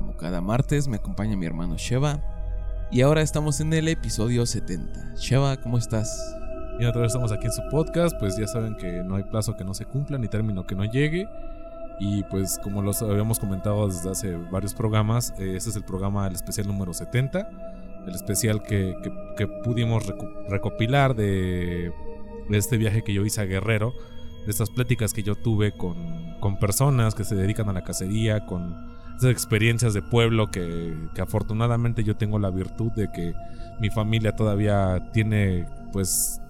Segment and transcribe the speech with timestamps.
[0.00, 2.20] Como cada martes me acompaña mi hermano Sheva
[2.90, 5.14] y ahora estamos en el episodio 70.
[5.16, 6.34] Sheva, ¿cómo estás?
[6.80, 9.56] Y otra vez estamos aquí en su podcast, pues ya saben que no hay plazo
[9.58, 11.28] que no se cumpla ni término que no llegue.
[12.00, 16.26] Y pues como los habíamos comentado desde hace varios programas, eh, este es el programa,
[16.26, 17.50] el especial número 70,
[18.06, 18.96] el especial que,
[19.36, 20.10] que- pudimos
[20.48, 21.92] recopilar de,
[22.48, 23.92] de este viaje que yo hice a Guerrero,
[24.46, 28.46] de estas pláticas que yo tuve con, con personas que se dedican a la cacería,
[28.46, 33.34] con esas experiencias de pueblo que, que afortunadamente yo tengo la virtud de que
[33.80, 36.40] mi familia todavía tiene pues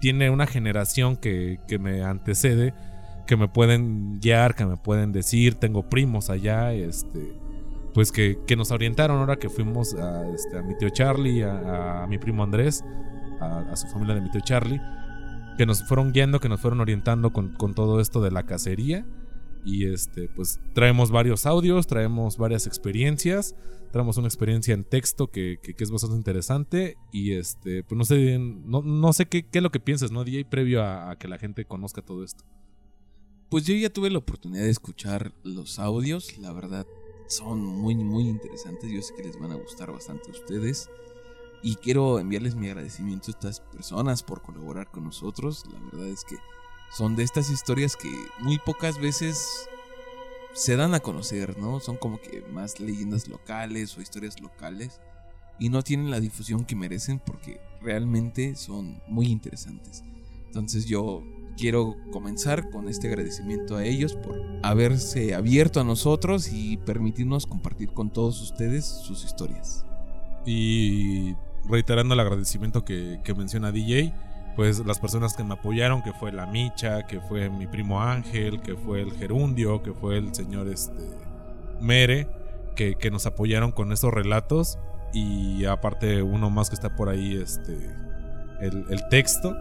[0.00, 2.74] tiene una generación que, que me antecede,
[3.24, 7.38] que me pueden guiar, que me pueden decir, tengo primos allá, este,
[7.94, 12.04] pues que, que nos orientaron ahora que fuimos a, este, a mi tío Charlie, a,
[12.08, 12.84] mi primo Andrés,
[13.40, 14.80] a, a su familia de mi tío Charlie,
[15.56, 19.06] que nos fueron guiando, que nos fueron orientando con, con todo esto de la cacería.
[19.64, 23.54] Y este, pues traemos varios audios, traemos varias experiencias,
[23.92, 26.96] traemos una experiencia en texto que, que- es bastante interesante.
[27.12, 30.24] Y este, pues no sé, no, no sé qué, qué es lo que piensas, ¿no,
[30.24, 30.44] DJ?
[30.46, 32.44] Previo a, a que la gente conozca todo esto.
[33.50, 36.86] Pues yo ya tuve la oportunidad de escuchar los audios, la verdad
[37.28, 40.88] son muy muy interesantes, yo sé que les van a gustar bastante a ustedes
[41.62, 46.24] y quiero enviarles mi agradecimiento a estas personas por colaborar con nosotros, la verdad es
[46.24, 46.36] que
[46.96, 49.68] son de estas historias que muy pocas veces
[50.54, 51.80] se dan a conocer, ¿no?
[51.80, 55.00] Son como que más leyendas locales o historias locales
[55.58, 60.04] y no tienen la difusión que merecen porque realmente son muy interesantes.
[60.46, 61.22] Entonces yo
[61.56, 67.92] quiero comenzar con este agradecimiento a ellos por haberse abierto a nosotros y permitirnos compartir
[67.92, 69.86] con todos ustedes sus historias.
[70.44, 74.12] Y reiterando el agradecimiento que, menciona DJ,
[74.56, 78.60] pues las personas que me apoyaron, que fue la Micha, que fue mi primo Ángel,
[78.60, 81.02] que fue el Gerundio, que fue el señor este,
[81.80, 82.28] Mere,
[82.76, 84.78] que, que nos apoyaron con estos relatos.
[85.14, 87.72] Y aparte uno más que está por ahí, este,
[88.60, 89.54] el, el texto.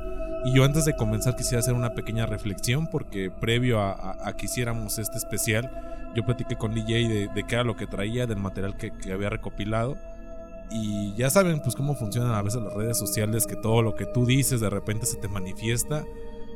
[0.44, 4.98] Y yo antes de comenzar quisiera hacer una pequeña reflexión porque previo a, que hiciéramos
[4.98, 5.70] este especial,
[6.16, 9.14] yo platiqué con DJ de, de qué era lo que traía, del material que, que
[9.14, 9.98] había recopilado.
[10.72, 14.06] Y ya saben pues cómo funcionan a veces las redes sociales, que todo lo que
[14.06, 16.06] tú dices de repente se te manifiesta.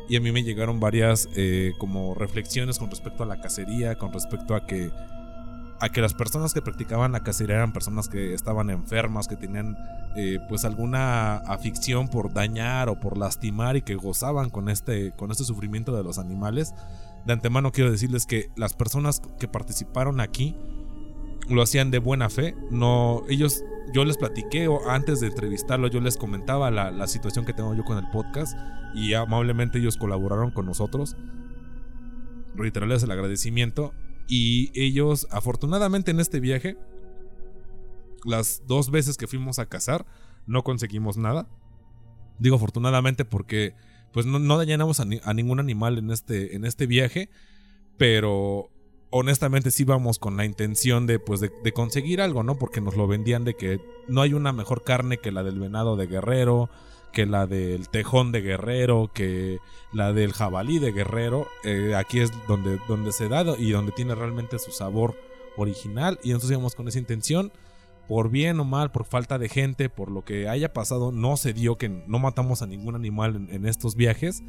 [0.07, 4.13] Y a mí me llegaron varias eh, como reflexiones con respecto a la cacería, con
[4.13, 4.91] respecto a que
[5.79, 9.77] a que las personas que practicaban la cacería eran personas que estaban enfermas, que tenían
[10.15, 15.31] eh, pues alguna afición por dañar o por lastimar y que gozaban con este, con
[15.31, 16.73] este sufrimiento de los animales.
[17.25, 20.55] De antemano quiero decirles que las personas que participaron aquí
[21.49, 22.55] lo hacían de buena fe.
[22.71, 27.45] No, ellos, yo les platiqué o antes de entrevistarlo, yo les comentaba la, la situación
[27.45, 28.57] que tengo yo con el podcast
[28.93, 31.15] y amablemente ellos colaboraron con nosotros.
[32.55, 33.93] Reiterarles el agradecimiento
[34.27, 36.77] y ellos, afortunadamente en este viaje,
[38.23, 40.05] las dos veces que fuimos a cazar,
[40.47, 41.47] no conseguimos nada.
[42.39, 43.75] Digo afortunadamente porque
[44.11, 47.29] pues no, no dañamos a, a ningún animal en este, en este viaje,
[47.97, 48.71] pero
[49.09, 52.57] honestamente sí vamos con la intención de pues de, conseguir algo, ¿no?
[52.57, 55.95] Porque nos lo vendían de que no hay una mejor carne que la del venado
[55.95, 56.69] de guerrero,
[57.13, 59.59] que la del tejón de guerrero, que
[59.93, 61.47] la del jabalí de guerrero.
[61.63, 65.15] Eh, aquí es donde, donde se da y donde tiene realmente su sabor
[65.57, 66.19] original.
[66.23, 67.51] Y nosotros íbamos con esa intención.
[68.07, 71.53] Por bien o mal, por falta de gente, por lo que haya pasado, no se
[71.53, 74.43] dio que no matamos a ningún animal en estos viajes.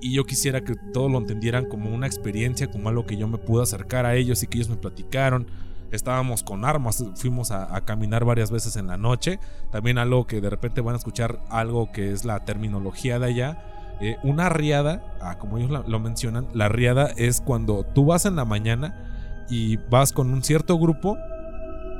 [0.00, 3.38] Y yo quisiera que todos lo entendieran como una experiencia, como algo que yo me
[3.38, 5.46] pude acercar a ellos y que ellos me platicaron.
[5.92, 9.38] Estábamos con armas, fuimos a, caminar varias veces en la noche.
[9.70, 13.96] También algo que de repente van a escuchar algo que es la terminología de allá.
[14.00, 18.36] Eh, una riada, ah, como ellos lo mencionan, la riada es cuando tú vas en
[18.36, 21.16] la mañana y vas con un cierto grupo,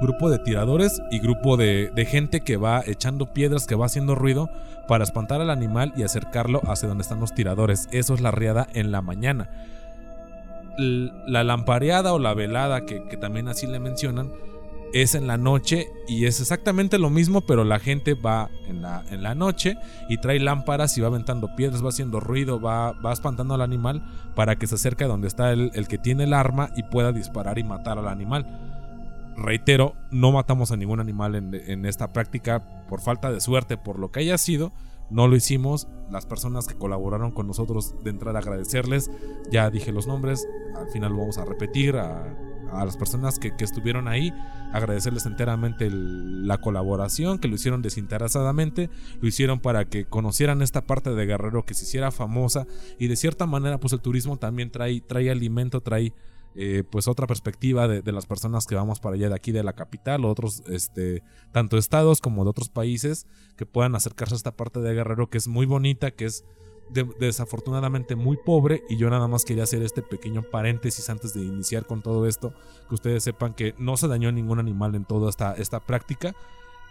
[0.01, 4.51] grupo de tiradores y grupo de, gente que va echando piedras, que va haciendo ruido
[4.89, 7.89] para espantar al animal y acercarlo hacia donde están los tiradores.
[7.91, 9.49] Eso es la riada en la mañana.
[10.79, 14.31] La lampareada o la velada, que, también así le mencionan,
[14.93, 19.35] es en la noche y es exactamente lo mismo, pero la gente va en la,
[19.35, 19.77] noche
[20.09, 24.03] y trae lámparas y va aventando piedras, va haciendo ruido, va, va espantando al animal
[24.35, 27.59] para que se acerque a donde está el que tiene el arma y pueda disparar
[27.59, 28.76] y matar al animal.
[29.37, 34.11] Reitero, no matamos a ningún animal en, esta práctica por falta de suerte, por lo
[34.11, 34.73] que haya sido.
[35.09, 35.87] No lo hicimos.
[36.11, 39.11] Las personas que colaboraron con nosotros de entrada agradecerles.
[39.53, 40.49] Ya dije los nombres.
[40.75, 41.97] Al final lo vamos a repetir.
[41.97, 42.37] A,
[42.73, 44.33] las personas que, estuvieron ahí.
[44.73, 47.39] Agradecerles enteramente la colaboración.
[47.39, 48.91] Que lo hicieron desinteresadamente.
[49.21, 51.65] Lo hicieron para que conocieran esta parte de Guerrero.
[51.65, 52.67] Que se hiciera famosa.
[52.99, 55.83] Y de cierta manera pues el turismo también trae, trae alimento.
[55.83, 56.15] Trae
[56.57, 59.75] eh, pues otra perspectiva de, las personas que vamos para allá de aquí de la
[59.75, 61.23] capital o otros este
[61.53, 63.27] tanto estados como de otros países
[63.57, 66.45] que puedan acercarse a esta parte de Guerrero que es muy bonita que es
[66.89, 68.83] de, desafortunadamente muy pobre.
[68.89, 72.55] Y yo nada más quería hacer este pequeño paréntesis antes de iniciar con todo esto
[72.89, 76.35] que ustedes sepan que no se dañó ningún animal en toda esta, esta práctica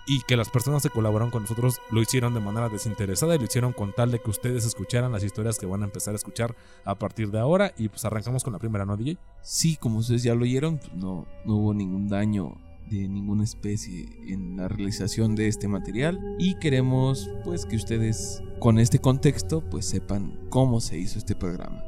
[0.07, 3.45] y que las personas que colaboraron con nosotros lo hicieron de manera desinteresada y lo
[3.45, 6.55] hicieron con tal de que ustedes escucharan las historias que van a empezar a escuchar
[6.83, 9.17] a partir de ahora y pues arrancamos con la primera, ¿no, DJ?
[9.41, 12.55] Sí, como ustedes ya lo oyeron, pues no, no hubo ningún daño
[12.89, 18.77] de ninguna especie en la realización de este material y queremos pues que ustedes con
[18.77, 21.83] este contexto pues sepan cómo se hizo este programa.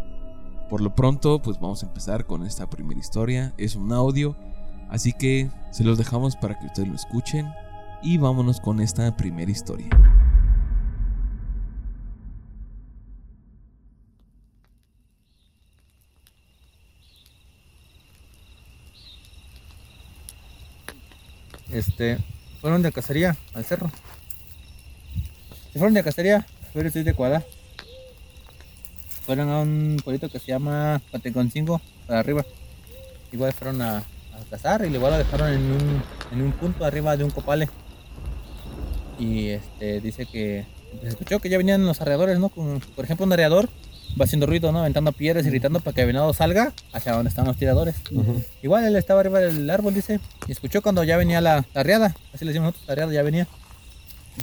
[0.70, 4.36] Por lo pronto pues vamos a empezar con esta primera historia, es un audio,
[4.90, 7.46] así que se los dejamos para que ustedes lo escuchen
[8.02, 9.90] y vámonos con esta primera historia.
[21.72, 22.18] Este,
[22.62, 23.92] fueron de cacería al cerro.
[25.72, 27.44] Se fueron de cacería, pero estoy de Cuadra.
[29.26, 32.46] Fueron a un pueblito que se llama Pateconcingo, para arriba.
[33.32, 34.04] Igual fueron a,
[34.50, 37.68] cazar y igual lo dejaron en un, en un punto arriba de un copale
[39.20, 40.66] y este dice que
[41.02, 42.50] se escuchó que ya venían los arreadores, ¿no?
[42.50, 43.70] Como, por ejemplo, un arreador
[44.20, 44.80] va haciendo ruido, ¿no?
[44.80, 47.96] Aventando piedras y gritando para que el venado salga hacia donde están los tiradores.
[48.12, 48.44] Uh -huh.
[48.64, 52.16] Igual él estaba arriba del árbol, dice, y escuchó cuando ya venía la, la arreada,
[52.34, 53.48] así le decimos nosotros, la arreada ya venía.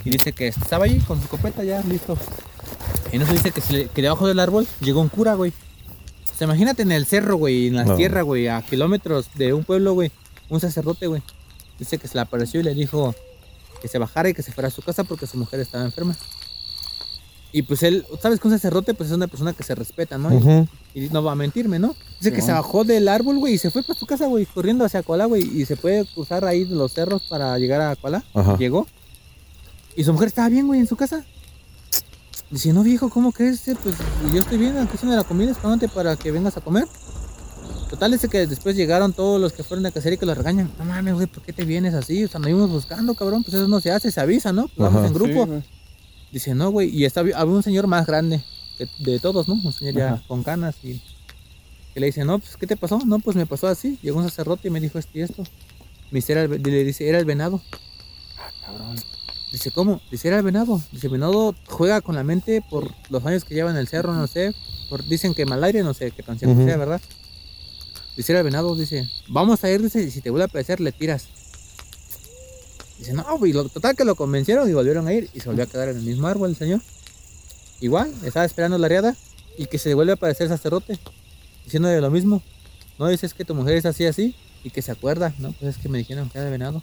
[0.03, 2.17] Y dice que estaba allí con su escopeta ya listo.
[3.11, 5.51] Y no se dice que, se le, que debajo del árbol llegó un cura, güey.
[6.33, 7.95] O sea, imagínate en el cerro, güey, en la no.
[7.95, 10.11] tierra, güey, a kilómetros de un pueblo, güey,
[10.49, 11.21] un sacerdote, güey.
[11.79, 13.15] Dice que se le apareció y le dijo,
[13.85, 16.15] que se bajara y que se fuera a su casa porque su mujer estaba enferma.
[17.51, 20.29] Y pues él, ¿sabes que un sacerdote pues es una persona que se respeta, ¿no?
[20.29, 20.67] Uh -huh.
[20.95, 21.95] y, y, no va a mentirme, ¿no?
[22.19, 24.83] Dice que se bajó del árbol, güey, y se fue para su casa, güey, corriendo
[24.83, 28.23] hacia Coalá, güey, y se puede cruzar ahí los cerros para llegar a Coalá.
[28.57, 28.87] Llegó.
[29.95, 31.23] Y su mujer estaba bien, güey, en su casa.
[32.49, 33.61] Dice, no, viejo, ¿cómo crees?
[33.83, 33.95] Pues
[34.33, 36.87] yo estoy bien, aquí de la comida, esperándote para que vengas a comer.
[37.89, 40.71] Total, dice que después llegaron todos los que fueron de cacería y que los regañan.
[40.77, 42.23] No mames, güey, ¿por qué te vienes así?
[42.23, 43.43] O sea, nos íbamos buscando, cabrón.
[43.43, 44.69] Pues eso no se hace, se avisa, ¿no?
[44.75, 45.45] Vamos en grupo.
[45.45, 45.63] Sí,
[46.31, 46.89] dice, no, güey.
[46.89, 48.43] Y está, había un señor más grande
[48.77, 49.53] que de todos, ¿no?
[49.53, 51.01] Un señor ya con canas y
[51.93, 52.99] que le dice, no, pues, ¿qué te pasó?
[53.05, 53.97] No, pues me pasó así.
[54.01, 55.43] Llegó un sacerdote y me dijo esto y esto.
[56.11, 57.61] Me dice, era el, le dice, era el venado.
[58.37, 58.97] Ah, cabrón.
[59.51, 60.01] Dice, ¿cómo?
[60.11, 60.81] Dice, era el venado.
[60.91, 64.13] Dice, el venado juega con la mente por los años que lleva en el cerro,
[64.13, 64.53] no sé.
[64.89, 66.65] Por, dicen que mal aire, no sé qué canción uh -huh.
[66.65, 67.01] sea, ¿verdad?
[68.15, 70.91] Dice el venado, dice, vamos a ir, dice, y si te vuelve a aparecer, le
[70.91, 71.27] tiras.
[72.97, 75.67] Dice, no, güey, total que lo convencieron y volvieron a ir y se volvió a
[75.67, 76.81] quedar en el mismo árbol el señor.
[77.81, 79.15] Igual, estaba esperando la riada
[79.57, 80.97] y que se vuelve a aparecer el sacerdote,
[81.65, 82.41] diciéndole lo mismo.
[82.97, 84.33] No, dices que tu mujer es así, así,
[84.63, 85.51] y que se acuerda, ¿no?
[85.51, 86.81] Pues es que me dijeron que era de venado.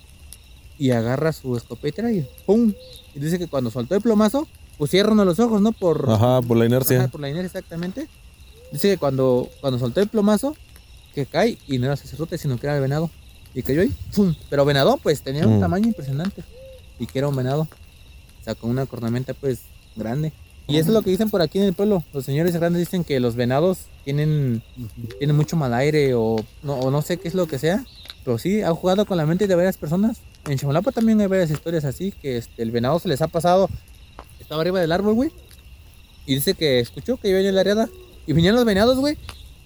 [0.78, 2.74] Y agarra su escopeta y ¡pum!
[3.14, 5.72] Y dice que cuando soltó el plomazo, pues cierran los ojos, ¿no?
[5.72, 6.98] Por, Ajá, por la inercia.
[6.98, 8.08] Ajá, por la inercia, exactamente.
[8.70, 10.56] Dice que cuando, cuando soltó el plomazo,
[11.14, 13.10] que cae y no era sacerdote, sino que era el venado.
[13.54, 14.34] Y cayó ahí, ¡pum!
[14.48, 15.60] Pero venado, pues tenía un mm.
[15.60, 16.42] tamaño impresionante.
[16.98, 17.62] Y que era un venado.
[17.62, 19.60] O sea, con una cornamenta, pues,
[19.94, 20.32] grande.
[20.66, 22.02] Y eso es lo que dicen por aquí en el pueblo.
[22.12, 24.62] Los señores grandes dicen que los venados tienen,
[25.18, 27.84] tienen mucho mal aire o no, o no sé qué es lo que sea.
[28.24, 30.20] Pero sí, ha jugado con la mente de varias personas.
[30.48, 33.68] En Chamalapa también hay varias historias así, que este, el venado se les ha pasado.
[34.40, 35.32] Estaba arriba del árbol, güey.
[36.26, 37.88] Y dice que escuchó que iba en la areada.
[38.26, 39.18] Y venían los venados, güey.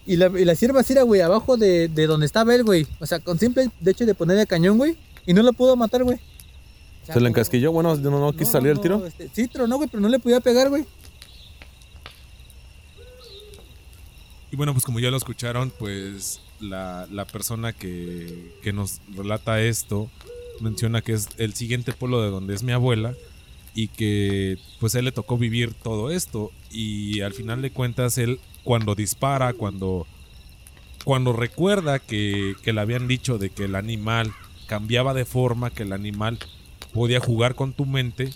[0.07, 2.87] Y la, y la sierva era, güey, abajo de, de, donde estaba él, güey.
[3.01, 4.97] O sea, con simple de hecho de ponerle el cañón, güey.
[5.27, 6.17] Y no lo pudo matar, güey.
[7.03, 7.73] O sea, ¿Se le encasquilló?
[7.73, 9.05] Bueno, no, no, no quiso salir el tiro.
[9.05, 10.85] Este, sí, tronó, güey, pero no le podía pegar, güey.
[14.53, 19.61] Y bueno, pues como ya lo escucharon, pues la, la persona que, que nos relata
[19.61, 20.09] esto
[20.61, 23.15] menciona que es el siguiente pueblo de donde es mi abuela
[23.75, 28.17] y que pues a él le tocó vivir todo esto y al final de cuentas
[28.17, 30.09] él cuando dispara, cuando,
[31.05, 34.35] cuando recuerda que, que, le habían dicho de que el animal
[34.67, 36.41] cambiaba de forma, que el animal
[36.93, 38.31] podía jugar con tu mente,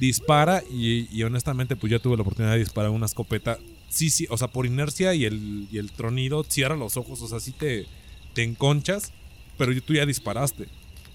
[0.00, 4.36] dispara y, honestamente pues yo tuve la oportunidad de disparar una escopeta, sí, sí, o
[4.36, 7.86] sea, por inercia y el, y el tronido, cierra los ojos, o sea, sí te,
[8.34, 9.12] te enconchas
[9.56, 10.66] pero tú ya disparaste.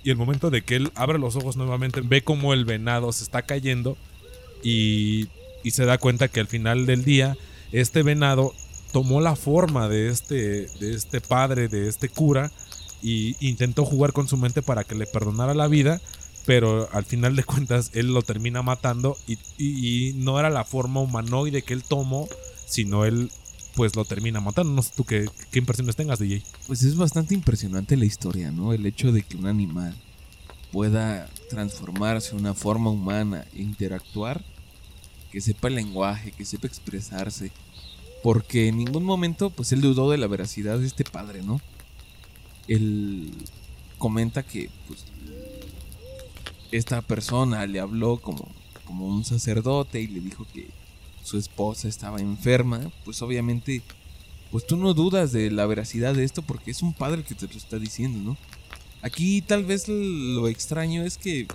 [0.03, 3.25] Y el momento de que él abre los ojos nuevamente, ve como el venado se
[3.25, 3.97] está cayendo
[4.63, 5.27] y,
[5.63, 7.35] y se da cuenta que al final del día
[7.71, 8.53] este venado
[8.91, 12.51] tomó la forma de este, de este padre, de este cura,
[13.01, 16.01] y intentó jugar con su mente para que le perdonara la vida,
[16.45, 21.61] pero al final de cuentas él lo termina matando y, no era la forma humanoide
[21.61, 22.27] que él tomó,
[22.65, 23.31] sino él
[23.75, 24.73] pues lo termina matando.
[24.73, 26.41] No sé tú qué, qué impresiones tengas, DJ.
[26.65, 28.73] Pues es bastante impresionante la historia, ¿no?
[28.73, 29.95] El hecho de que un animal
[30.71, 34.43] pueda transformarse en una forma humana e interactuar,
[35.37, 37.51] que sepa el lenguaje, que sepa expresarse,
[38.23, 41.61] porque en ningún momento pues él dudó de la veracidad de este padre, ¿no?
[42.67, 43.31] Él
[43.99, 45.05] comenta que pues
[46.71, 48.47] esta persona le habló como,
[48.83, 50.69] como un sacerdote y le dijo que
[51.23, 53.83] su esposa estaba enferma, pues obviamente,
[54.49, 57.45] pues tú no dudas de la veracidad de esto porque es un padre que te
[57.45, 58.37] lo está diciendo, ¿no?
[59.03, 61.45] Aquí tal vez lo extraño es que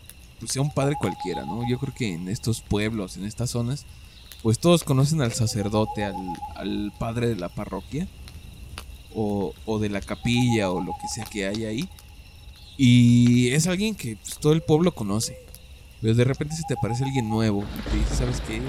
[0.43, 1.63] pues, sea un padre cualquiera, ¿no?
[1.69, 3.87] Yo creo que en estos pueblos, en estas zonas,
[4.43, 8.09] pues todos conocen al sacerdote, al, padre de la parroquia,
[9.15, 11.89] o, o, de la capilla, o lo que sea que haya ahí.
[12.77, 15.39] Y es alguien que pues, todo el pueblo conoce.
[16.01, 18.61] Pero de repente se te aparece alguien nuevo y te dice, ¿sabes qué?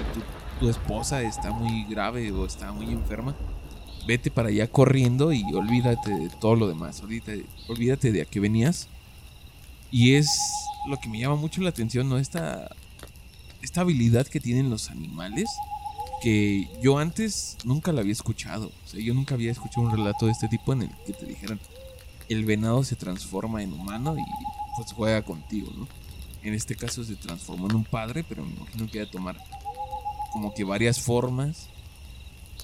[0.60, 3.34] tu esposa está muy grave o está muy enferma,
[4.06, 7.02] vete para allá corriendo y olvídate de todo lo demás.
[7.02, 8.86] Olvídate, olvídate de a qué venías.
[9.90, 10.28] Y es
[10.88, 12.18] lo que me llama mucho la atención, ¿no?
[12.18, 12.70] Esta,
[13.62, 15.48] esta habilidad que tienen los animales
[16.22, 18.72] que yo antes nunca la había escuchado.
[18.84, 21.26] O sea, yo nunca había escuchado un relato de este tipo en el que te
[21.26, 21.60] dijeran
[22.28, 24.22] el venado se transforma en humano y
[24.76, 25.86] pues juega contigo, ¿no?
[26.42, 29.36] En este caso se transformó en un padre, pero me imagino que iba a tomar
[30.32, 31.68] como que varias formas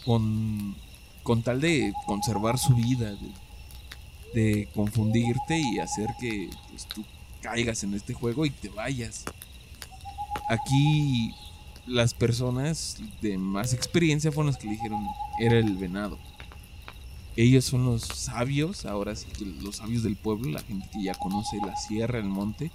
[0.05, 0.77] con,
[1.23, 3.17] con tal de conservar su vida,
[4.35, 7.05] de, confundirte y hacer que pues, tú
[7.41, 9.25] caigas en este juego y te vayas.
[10.49, 11.35] Aquí
[11.87, 15.07] las personas de más experiencia fueron las que le dijeron
[15.41, 16.19] era el venado.
[17.37, 19.27] Ellos son los sabios, ahora sí
[19.63, 22.71] los sabios del pueblo, la gente que ya conoce la sierra, el monte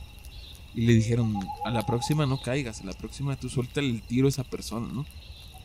[0.75, 4.27] y le dijeron, a la próxima no caigas, a la próxima tú suelta el tiro
[4.27, 5.05] a esa persona, ¿no?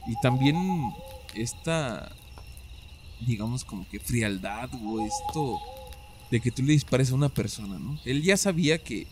[0.07, 0.92] Y también
[1.35, 2.12] esta,
[3.21, 5.61] digamos como que frialdad o esto
[6.31, 7.99] de que tú le dispares a una persona, ¿no?
[8.05, 9.07] Él ya sabía que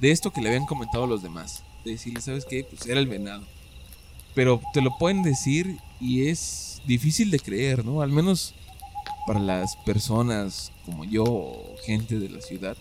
[0.00, 2.64] de esto que le habían comentado los demás, de decirle, ¿sabes qué?
[2.64, 3.44] Pues era el venado.
[4.34, 8.02] Pero te lo pueden decir y es difícil de creer, ¿no?
[8.02, 8.54] Al menos
[9.26, 12.76] para las personas como yo, gente de la ciudad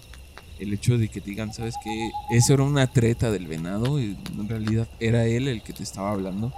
[0.59, 2.11] el hecho de que digan, ¿sabes qué?
[2.29, 6.11] Eso era una treta del venado y en realidad era él el que te estaba
[6.11, 6.53] hablando,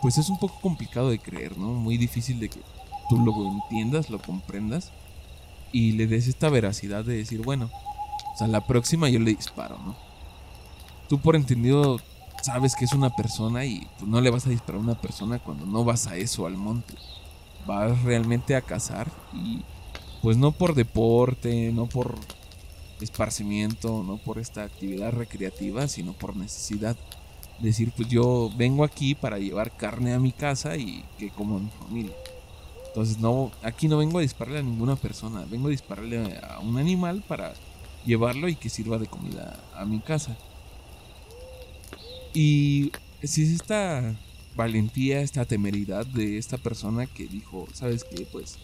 [0.00, 1.68] pues es un poco complicado de creer, ¿no?
[1.68, 2.60] Muy difícil de que
[3.08, 4.90] tú lo entiendas, lo comprendas
[5.72, 7.70] y le des esta veracidad de decir, bueno,
[8.34, 9.96] o sea, la próxima yo le disparo, ¿no?
[11.08, 11.98] Tú por entendido
[12.42, 15.38] sabes que es una persona y pues no le vas a disparar a una persona
[15.38, 16.94] cuando no vas a eso, al monte.
[17.66, 19.62] Vas realmente a cazar y
[20.22, 22.16] pues no por deporte, no por
[23.00, 26.96] esparcimiento, no por esta actividad recreativa, sino por necesidad.
[27.60, 31.70] Decir, pues yo vengo aquí para llevar carne a mi casa y que como mi
[31.70, 32.12] familia.
[32.92, 36.76] Entonces no, aquí no vengo a dispararle a ninguna persona, vengo a dispararle a un
[36.76, 37.54] animal para
[38.04, 40.36] llevarlo y que sirva de comida a mi casa.
[42.34, 44.14] Y si es esta
[44.54, 48.26] valentía, esta temeridad de esta persona que dijo, ¿sabes qué?
[48.30, 48.58] Pues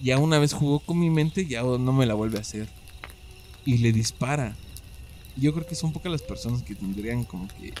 [0.00, 2.68] ya una vez jugó con mi mente, ya no me la vuelve a hacer
[3.64, 4.54] y le dispara.
[5.34, 7.72] Yo creo que son pocas las personas que tendrían como que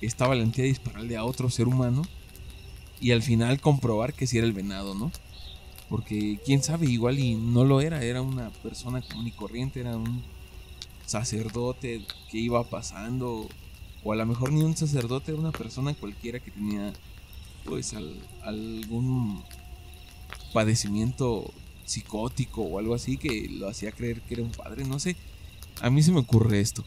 [0.00, 2.02] esta valentía de dispararle a otro ser humano
[3.00, 5.10] y al final comprobar que si era el venado, ¿no?
[5.88, 9.96] Porque quién sabe, igual y no lo era, era una persona común y corriente, era
[9.96, 10.22] un
[11.06, 13.48] sacerdote que iba pasando,
[14.04, 16.92] o a lo mejor ni un sacerdote, era una persona cualquiera que tenía
[17.64, 17.94] pues
[18.42, 19.42] algún
[20.52, 21.52] padecimiento
[21.84, 25.16] psicótico o algo así que lo hacía creer que era un padre, no sé.
[25.80, 26.84] A mí se me ocurre esto.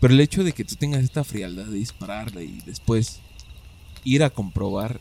[0.00, 3.20] Pero el hecho de que tú tengas esta frialdad de dispararle y después
[4.04, 5.00] ir a comprobar,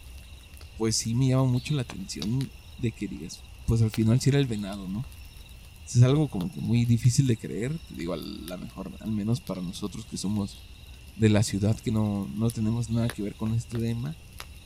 [0.78, 2.50] pues sí me llama mucho la atención
[2.80, 5.06] de que digas, pues al final sí era el venado, ¿no?
[5.86, 9.62] Es algo como que muy difícil de creer, digo, a lo mejor, al menos para
[9.62, 10.58] nosotros que somos
[11.18, 14.16] de la ciudad, que no, no tenemos nada que ver con este tema.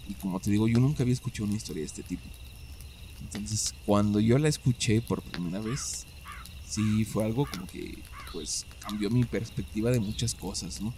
[0.07, 2.23] Y como te digo, yo nunca había escuchado una historia de este tipo.
[3.21, 6.05] Entonces, cuando yo la escuché por primera vez,
[6.67, 7.97] sí fue algo como que,
[8.31, 10.93] pues, cambió mi perspectiva de muchas cosas, ¿no?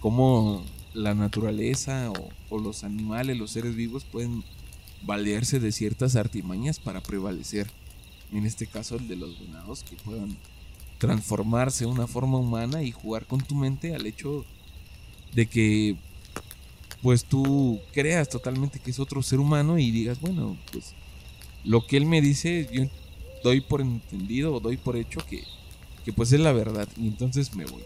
[0.00, 0.64] Cómo
[0.96, 2.10] la naturaleza
[2.50, 4.42] o, los animales, los seres vivos pueden
[5.02, 7.70] valerse de ciertas artimañas para prevalecer.
[8.32, 10.36] en este caso el de los venados, que puedan
[10.98, 14.44] transformarse en una forma humana y jugar con tu mente al hecho
[15.34, 15.96] de que
[17.02, 20.94] pues tú creas totalmente que es otro ser humano y digas, bueno, pues
[21.62, 22.84] lo que él me dice, yo
[23.44, 25.44] doy por entendido o doy por hecho que,
[26.04, 27.82] que pues es la verdad y entonces me voy.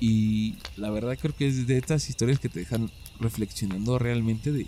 [0.00, 4.66] Y la verdad creo que es de estas historias que te dejan reflexionando realmente de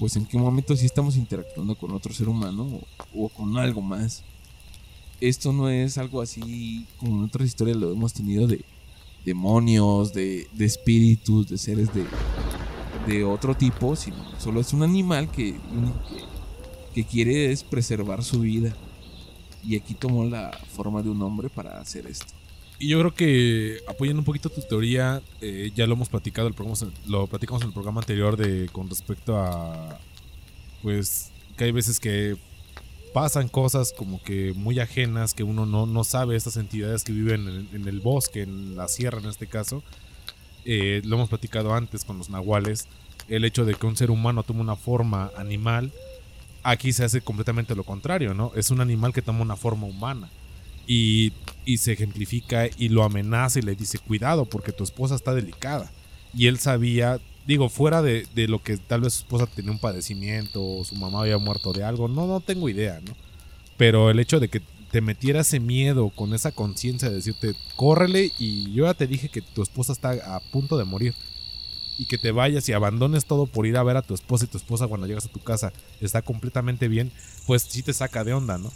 [0.00, 2.80] pues en qué momento sí estamos interactuando con otro ser humano
[3.14, 4.24] o, con algo más.
[5.20, 8.64] Esto no es algo así como en otras historias lo hemos tenido de
[9.26, 12.06] demonios, de, espíritus, de seres de,
[13.06, 15.60] de otro tipo, sino solo es un animal que,
[16.94, 18.74] que, quiere es preservar su vida.
[19.62, 22.32] Y aquí tomó la forma de un hombre para hacer esto.
[22.82, 26.54] Y yo creo que apoyando un poquito tu teoría, eh, ya lo hemos platicado, el
[27.06, 30.00] lo platicamos en el programa anterior de con respecto a
[30.80, 32.38] pues que hay veces que
[33.12, 37.68] pasan cosas como que muy ajenas que uno no, no sabe estas entidades que viven
[37.70, 39.82] en, el bosque, en la sierra en este caso.
[40.64, 42.88] Eh, lo hemos platicado antes con los nahuales,
[43.28, 45.92] el hecho de que un ser humano tome una forma animal,
[46.62, 48.52] aquí se hace completamente lo contrario, ¿no?
[48.56, 50.30] Es un animal que toma una forma humana
[50.92, 51.32] y,
[51.76, 55.88] se ejemplifica y lo amenaza y le dice, cuidado porque tu esposa está delicada.
[56.34, 60.60] Y él sabía, digo, fuera de, lo que tal vez su esposa tenía un padecimiento
[60.60, 63.14] o su mamá había muerto de algo, no, no tengo idea, ¿no?
[63.76, 68.32] Pero el hecho de que te metiera ese miedo con esa conciencia de decirte, córrele
[68.36, 71.14] y yo ya te dije que tu esposa está a punto de morir.
[71.98, 74.48] Y que te vayas y abandones todo por ir a ver a tu esposa y
[74.48, 75.70] tu esposa cuando llegas a tu casa
[76.00, 77.12] está completamente bien,
[77.46, 78.72] pues sí te saca de onda, ¿no?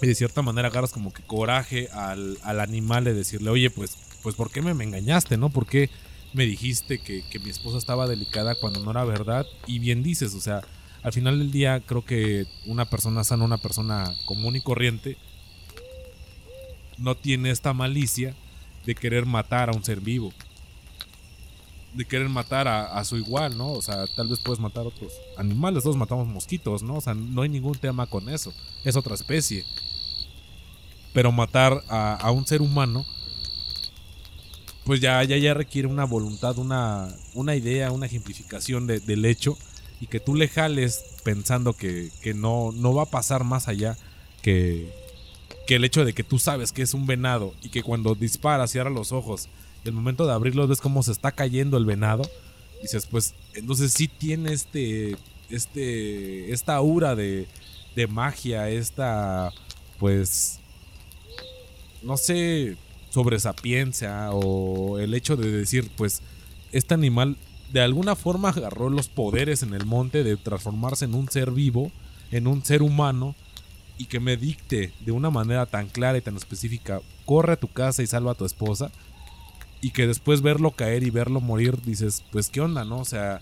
[0.00, 4.34] Y de cierta manera agarras como que coraje al, animal de decirle, oye, pues, pues
[4.36, 5.50] ¿por qué me, me engañaste, no?
[5.50, 5.90] ¿Por qué
[6.32, 9.46] me dijiste que, mi esposa estaba delicada cuando no era verdad?
[9.66, 10.62] Y bien dices, o sea,
[11.02, 15.16] al final del día creo que una persona sana, una persona común y corriente,
[16.96, 18.34] no tiene esta malicia
[18.86, 20.32] de querer matar a un ser vivo.
[21.94, 23.72] De querer matar a, a, su igual, ¿no?
[23.72, 26.96] O sea, tal vez puedes matar a otros animales, todos matamos mosquitos, ¿no?
[26.96, 28.52] O sea, no hay ningún tema con eso.
[28.84, 29.64] Es otra especie.
[31.12, 33.04] Pero matar a, un ser humano,
[34.84, 39.56] pues ya, ya, ya requiere una voluntad, una, una idea, una ejemplificación del hecho.
[40.00, 43.96] Y que tú le jales pensando que, no, no va a pasar más allá
[44.42, 44.92] que,
[45.66, 48.68] que el hecho de que tú sabes que es un venado y que cuando dispara,
[48.68, 49.48] cierra los ojos
[49.84, 52.22] y el momento de abrirlos ves cómo se está cayendo el venado.
[52.82, 55.16] Dices, pues entonces sí tiene este,
[55.50, 57.46] este, esta aura de,
[57.96, 59.52] de magia, esta,
[59.98, 60.60] pues,
[62.02, 62.76] no sé,
[63.10, 66.22] sobre sapiencia o el hecho de decir, pues,
[66.72, 67.36] este animal
[67.72, 71.90] de alguna forma agarró los poderes en el monte de transformarse en un ser vivo,
[72.30, 73.34] en un ser humano,
[73.98, 77.68] y que me dicte de una manera tan clara y tan específica, corre a tu
[77.68, 78.90] casa y salva a tu esposa,
[79.80, 82.98] y que después verlo caer y verlo morir, dices, pues qué onda, ¿no?
[82.98, 83.40] O sea,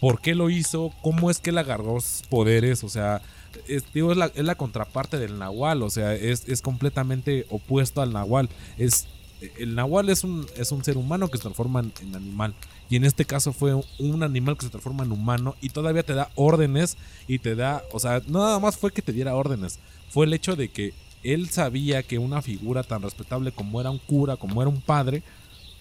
[0.00, 0.92] ¿por qué lo hizo?
[1.02, 2.84] ¿Cómo es que él agarró sus poderes?
[2.84, 3.22] O sea,
[3.68, 8.48] es, digo, es, la, contraparte del nahual, o sea, es, completamente opuesto al nahual.
[8.78, 9.06] Es,
[9.58, 12.54] el nahual es un, es un ser humano que se transforma en, animal.
[12.88, 16.14] Y en este caso fue un animal que se transforma en humano y todavía te
[16.14, 19.80] da órdenes y te da, o sea, no nada más fue que te diera órdenes,
[20.08, 23.98] fue el hecho de que él sabía que una figura tan respetable como era un
[23.98, 25.24] cura, como era un padre,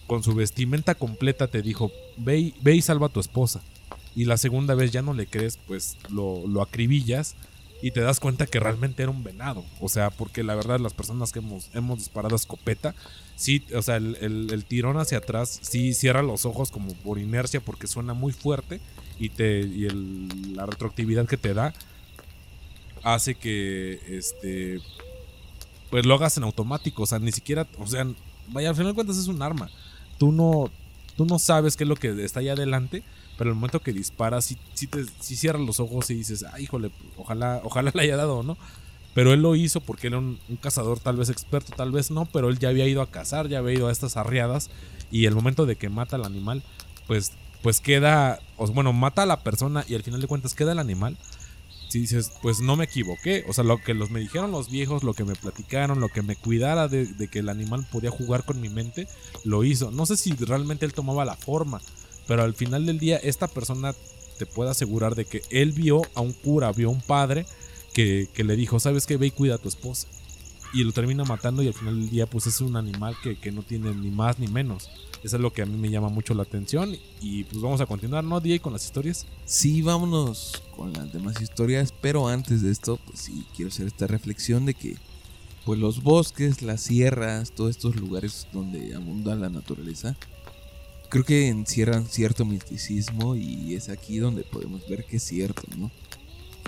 [0.08, 3.62] con su vestimenta completa te dijo, ve, ve y salva a tu esposa.
[4.16, 7.36] Y la segunda vez ya no le crees, pues lo, lo acribillas
[7.86, 9.64] y te das cuenta que realmente era un venado.
[9.80, 12.96] O sea, porque la verdad las personas que hemos, hemos disparado escopeta,
[13.36, 17.86] sí, o sea, el, tirón hacia atrás sí cierra los ojos como por inercia porque
[17.86, 18.82] suena muy fuerte
[19.20, 19.88] y, te, y
[20.56, 21.76] la retroactividad que te da
[23.04, 24.80] hace que, este,
[25.92, 27.04] pues lo hagas en automático.
[27.04, 28.08] O sea, ni siquiera, o sea,
[28.48, 29.70] vaya, al final de cuentas es un arma.
[30.18, 30.72] Tú no,
[31.16, 33.04] tú no sabes qué es lo que está ahí adelante
[33.38, 36.92] pero el momento que disparas, si sí, te, cierras los ojos y dices, ah, híjole,
[37.18, 38.58] ojalá, ojalá le haya dado, ¿no?
[39.14, 42.50] Pero él lo hizo porque era un, cazador tal vez experto, tal vez no, pero
[42.50, 44.70] él ya había ido a cazar, ya había ido a estas arriadas
[45.12, 46.64] y el momento de que mata al animal,
[47.08, 50.74] pues, pues queda, o, bueno, mata a la persona y al final de cuentas queda
[50.74, 51.18] el animal.
[51.88, 55.04] Si dices, pues no me equivoqué, o sea, lo que los me dijeron los viejos,
[55.04, 58.60] lo que me platicaron, lo que me cuidara de que el animal podía jugar con
[58.60, 59.08] mi mente,
[59.46, 59.92] lo hizo.
[59.92, 61.80] No sé si realmente él tomaba la forma,
[62.28, 63.94] pero al final del día, esta persona
[64.38, 67.46] te puede asegurar de que él vio a un cura, vio a un padre
[67.94, 69.18] que, le dijo, ¿sabes qué?
[69.18, 70.08] Ve y cuida a tu esposa.
[70.74, 73.52] y lo termina matando y al final del día pues es un animal que, que
[73.52, 74.90] no tiene ni más ni menos.
[75.24, 77.86] Eso es lo que a mí me llama mucho la atención y pues vamos a
[77.86, 79.26] continuar, ¿no, DJ, con las historias?
[79.46, 84.06] Sí, vámonos con las demás historias, pero antes de esto, pues sí, quiero hacer esta
[84.06, 84.98] reflexión de que
[85.66, 90.16] pues los bosques, las sierras, todos estos lugares donde abunda la naturaleza,
[91.10, 95.92] creo que encierran cierto misticismo y es aquí donde podemos ver que es cierto, ¿no?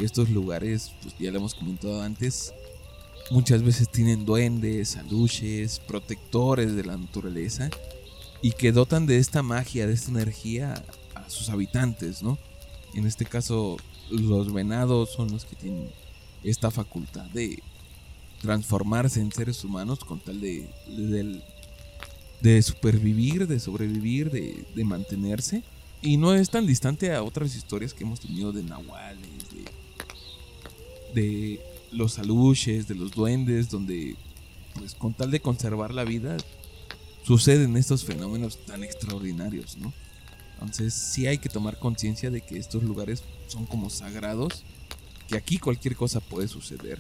[0.01, 2.53] Estos lugares, pues ya lo hemos comentado antes,
[3.31, 7.69] muchas veces tienen duendes, aluches, protectores de la naturaleza
[8.41, 10.83] y que dotan de esta magia, de esta energía
[11.15, 12.37] a sus habitantes, ¿no?
[12.93, 13.77] En este caso,
[14.09, 15.89] los venados son los que tienen
[16.43, 17.61] esta facultad de
[18.41, 20.69] transformarse en seres humanos con tal de
[22.61, 25.63] supervivir, de sobrevivir, de, de, mantenerse.
[26.01, 29.21] Y no es tan distante a otras historias que hemos tenido de nahuales,
[31.13, 34.15] de, de los aluches, de los duendes, donde
[34.75, 36.37] pues con tal de conservar la vida
[37.23, 39.91] suceden estos fenómenos tan extraordinarios, ¿no?
[40.53, 44.63] Entonces sí hay que tomar conciencia de que estos lugares son como sagrados,
[45.27, 46.99] que aquí cualquier cosa puede suceder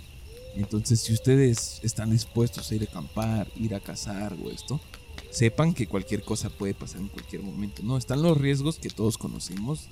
[0.57, 4.81] entonces, si ustedes están dispuestos a ir a acampar, ir a cazar o esto,
[5.29, 7.83] sepan que cualquier cosa puede pasar en cualquier momento.
[7.83, 9.87] No, están los riesgos que todos conocemos,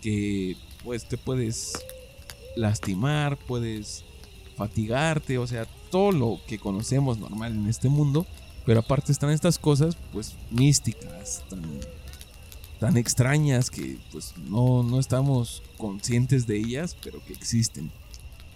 [0.00, 1.72] que pues te puedes
[2.56, 4.04] lastimar, puedes
[4.56, 8.26] fatigarte, o sea, todo lo que conocemos normal en este mundo,
[8.66, 11.62] pero aparte están estas cosas pues místicas, tan,
[12.80, 17.90] tan extrañas que pues no, no estamos conscientes de ellas, pero que existen.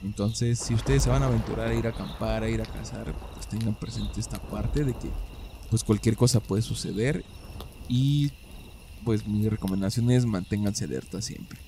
[0.02, 3.14] Entonces, si ustedes se van a aventurar a ir a acampar, a ir a cazar,
[3.34, 5.08] pues tengan presente esta parte de que
[5.72, 7.24] pues cualquier cosa puede suceder
[7.88, 8.30] y
[9.06, 11.58] pues mi recomendación es manténganse alerta siempre.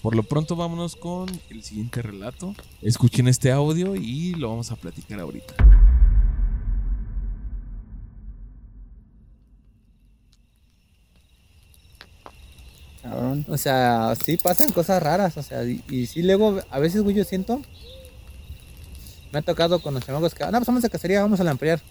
[0.00, 2.54] Por lo pronto vámonos con el siguiente relato.
[2.80, 5.54] Escuchen este audio y lo vamos a platicar ahorita.
[13.50, 17.14] O sea, sí pasan cosas raras, o sea, y, y sí luego, a veces, güey,
[17.14, 17.60] yo siento,
[19.30, 21.82] me ha tocado con los chamacos que, no, pues vamos a cacería, vamos a lampear.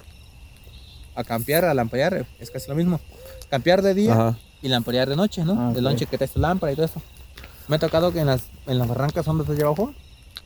[1.16, 3.00] A campear, a lampear, es casi lo mismo.
[3.50, 4.38] Campear de día Ajá.
[4.62, 5.70] y lampear de noche, ¿no?
[5.70, 7.02] Ah, De noche que traes tu lámpara y todo eso.
[7.68, 9.94] Me ha tocado que en las, en las barrancas donde allá abajo,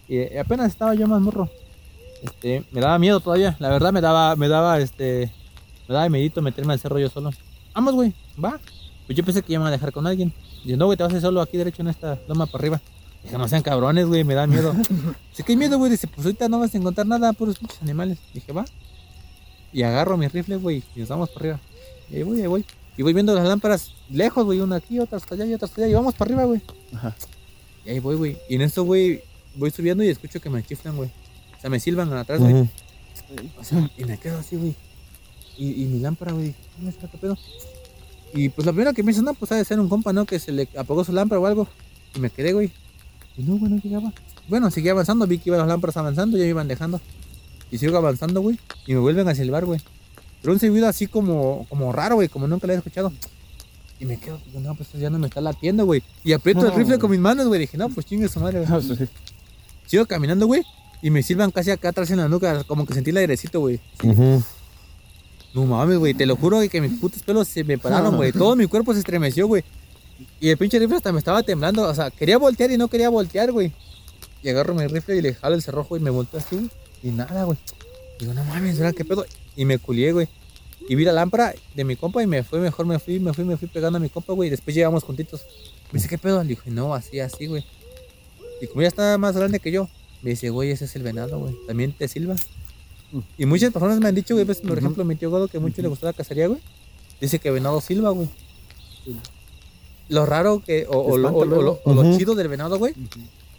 [0.07, 1.49] y apenas estaba yo más morro.
[2.21, 5.31] Este, me daba miedo todavía, la verdad me daba, me daba, este,
[5.87, 7.31] me daba medito meterme al cerro yo solo.
[7.73, 8.59] Vamos, güey, va.
[9.05, 10.33] Pues yo pensé que iban a dejar con alguien.
[10.63, 12.81] Dije, no, güey, te vas a ir solo aquí derecho en esta loma para arriba.
[13.23, 14.73] Dije, no sean cabrones, güey, me da miedo.
[15.29, 15.91] Dice, ¿qué miedo, güey?
[15.91, 18.17] Dice, pues ahorita no vas a encontrar nada, puros pinches animales.
[18.33, 18.65] Dije, va.
[19.71, 21.59] Y agarro mi rifle, güey, y nos vamos para arriba.
[22.11, 22.65] Y ahí voy, ahí voy.
[22.97, 25.81] Y voy viendo las lámparas lejos, güey, una aquí, otra hasta allá y otra hasta
[25.81, 25.91] allá.
[25.91, 26.61] Y vamos para arriba, güey.
[26.93, 27.15] Ajá.
[27.85, 28.37] Y ahí voy, güey.
[28.49, 29.21] Y en esto, güey,
[29.55, 31.09] voy subiendo y escucho que me chiflan, güey.
[31.57, 32.69] O sea, me silban atrás, güey.
[33.57, 34.75] O sea, y me quedo así, güey.
[35.57, 37.37] Y, y mi lámpara, güey, ¿dónde está qué pedo?
[38.33, 40.25] Y pues lo primero que pienso, no, pues ha de ser un compa, ¿no?
[40.25, 41.67] Que se le apagó su lámpara o algo.
[42.15, 42.71] Y me quedé, güey.
[43.37, 44.13] Y no, güey, no llegaba.
[44.47, 46.99] Bueno, seguí avanzando, vi que iban las lámparas avanzando, ya me iban dejando.
[47.71, 48.59] Y sigo avanzando, güey.
[48.87, 49.79] Y me vuelven a silbar, güey.
[50.41, 53.11] Pero un silbido así como, como raro, güey, como nunca lo había escuchado.
[53.99, 56.01] Y me quedo, no, pues ya no me está latiendo, güey.
[56.23, 57.59] Y aprieto el rifle con mis manos, güey.
[57.59, 58.81] Dije, no, pues chingue su madre, güey.
[58.97, 59.07] Sí.
[59.87, 60.63] Sigo caminando, güey.
[61.01, 63.79] Y me silban casi acá atrás en la nuca, como que sentí el airecito, güey.
[65.53, 68.31] No mames, güey, te lo juro güey, que mis putos pelos se me pararon, güey.
[68.31, 69.63] Todo mi cuerpo se estremeció, güey.
[70.39, 71.83] Y el pinche rifle hasta me estaba temblando.
[71.83, 73.71] O sea, quería voltear y no quería voltear, güey.
[74.43, 76.69] Y agarro mi rifle y le jalo el cerrojo y me volteo así, güey.
[77.03, 77.57] Y nada, güey.
[78.19, 79.25] Digo, no mames, ¿verdad qué pedo?
[79.55, 80.27] Y me culié, güey.
[80.87, 83.45] Y vi la lámpara de mi compa y me fue mejor, me fui, me fui,
[83.45, 84.47] me fui pegando a mi compa, güey.
[84.47, 85.41] Y después llegamos juntitos.
[85.91, 86.41] Me dice, ¿qué pedo?
[86.43, 87.63] Le dije, no, así, así, güey.
[88.61, 89.87] Y como ya está más grande que yo,
[90.21, 91.55] me dice, güey, ese es el venado, güey.
[91.67, 92.35] También te silba.
[93.37, 95.81] Y muchas personas me han dicho, güey, ves, por ejemplo, mi tío Godo, que mucho
[95.81, 96.59] le gustó la cacería, güey.
[97.21, 98.27] Dice que venado silba, güey.
[100.09, 101.45] Lo raro que, o, o lo, o-
[101.83, 102.93] o lo- chido del venado, güey,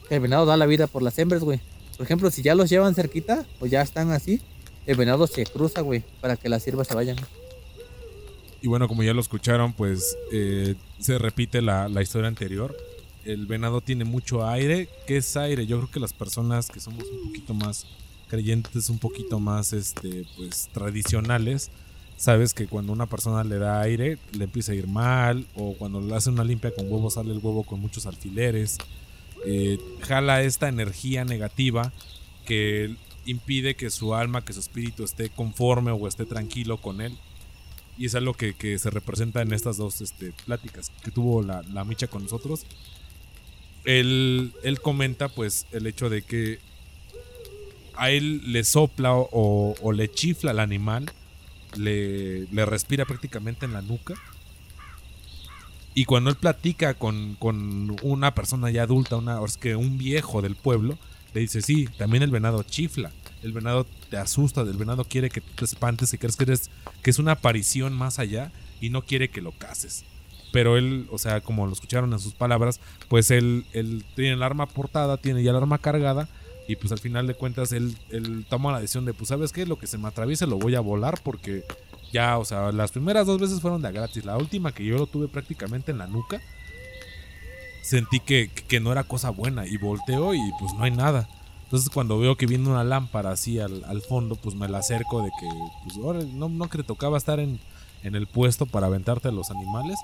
[0.09, 1.61] que el venado da la vida por las hembras, güey.
[2.01, 4.41] Por ejemplo, si ya los llevan cerquita o ya están así,
[4.87, 7.19] el venado se cruza, güey, para que las siervas se vayan.
[8.63, 12.75] Y bueno, como ya lo escucharon, pues eh, se repite la, la historia anterior.
[13.27, 14.89] El venado tiene mucho aire.
[15.07, 15.67] ¿Qué es aire?
[15.67, 17.85] Yo creo que las personas que somos un poquito más
[18.29, 21.71] creyentes, un poquito más este, pues, tradicionales,
[22.17, 25.47] sabes que cuando una persona le da aire, le empieza a ir mal.
[25.55, 28.79] O cuando le hace una limpia con huevo, sale el huevo con muchos alfileres.
[29.47, 31.93] Eh, jala esta energía negativa
[32.45, 32.95] que
[33.27, 37.17] impide que su alma, que su espíritu esté conforme o esté tranquilo con él.
[37.99, 41.63] Y es algo que, que se representa en estas dos este, pláticas que tuvo la,
[41.73, 42.65] la Micha con nosotros.
[43.85, 46.59] Él, él comenta pues el hecho de que
[47.95, 51.11] a él le sopla o, o le chifla al animal,
[51.77, 54.15] le, le respira prácticamente en la nuca.
[55.95, 60.41] Y cuando él platica con, con una persona ya adulta, una, es que un viejo
[60.41, 60.99] del pueblo,
[61.35, 63.13] le dice, sí, también el venado chifla.
[63.43, 66.71] El venado te asusta, el venado quiere que te espantes y crees que, eres,
[67.03, 70.05] que es una aparición más allá y no quiere que lo cases.
[70.53, 73.65] Pero él, o sea, como lo escucharon en sus palabras, pues él,
[74.15, 76.29] tiene el arma portada, tiene ya el arma cargada
[76.69, 79.65] y pues al final de cuentas él, él toma la decisión de, pues sabes qué,
[79.65, 81.65] lo que se me atraviese lo voy a volar porque
[82.13, 84.25] ya, o sea, las primeras dos veces fueron de gratis.
[84.25, 86.41] La última que yo lo tuve prácticamente en la nuca,
[87.83, 91.29] sentí que, que no era cosa buena y volteo y pues no hay nada.
[91.65, 95.31] Entonces cuando veo que viene una lámpara así al, fondo, pues me la acerco de
[95.39, 95.49] que,
[95.85, 95.97] pues
[96.35, 97.61] no, no que te tocaba estar en,
[98.03, 99.97] en el puesto para aventarte a los animales.